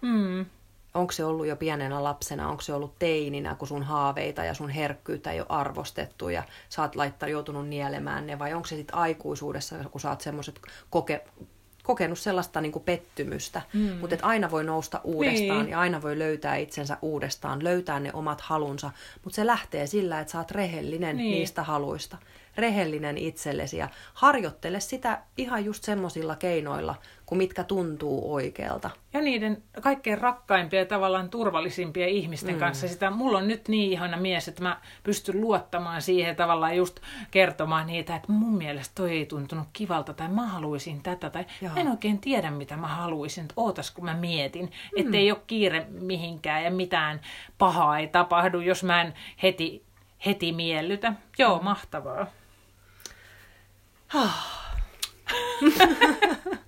[0.02, 0.46] Mm.
[0.94, 4.70] Onko se ollut jo pienenä lapsena, onko se ollut teininä, kun sun haaveita ja sun
[4.70, 8.96] herkkyyttä ei ole arvostettu ja sä oot laittaa, joutunut nielemään ne, vai onko se sitten
[8.96, 11.24] aikuisuudessa, kun sä oot semmoiset koke,
[11.82, 13.80] kokenut sellaista niin kuin pettymystä, mm.
[13.80, 15.70] mutta että aina voi nousta uudestaan niin.
[15.70, 18.90] ja aina voi löytää itsensä uudestaan, löytää ne omat halunsa,
[19.24, 21.30] mutta se lähtee sillä, että sä oot rehellinen niin.
[21.30, 22.16] niistä haluista
[22.56, 26.94] rehellinen itsellesi ja harjoittele sitä ihan just semmoisilla keinoilla,
[27.32, 28.90] kuin mitkä tuntuu oikealta.
[29.12, 32.60] Ja niiden kaikkein rakkaimpia ja tavallaan turvallisimpia ihmisten mm.
[32.60, 32.88] kanssa.
[32.88, 37.86] Sitä, mulla on nyt niin ihana mies, että mä pystyn luottamaan siihen tavallaan just kertomaan
[37.86, 41.72] niitä, että mun mielestä toi ei tuntunut kivalta tai mä haluaisin tätä tai Joo.
[41.76, 44.70] en oikein tiedä mitä mä haluaisin, että ootas kun mä mietin, mm.
[44.96, 47.20] että ei ole kiire mihinkään ja mitään
[47.58, 49.84] pahaa ei tapahdu, jos mä en heti,
[50.26, 51.12] heti miellytä.
[51.38, 51.64] Joo, mm.
[51.64, 52.26] mahtavaa.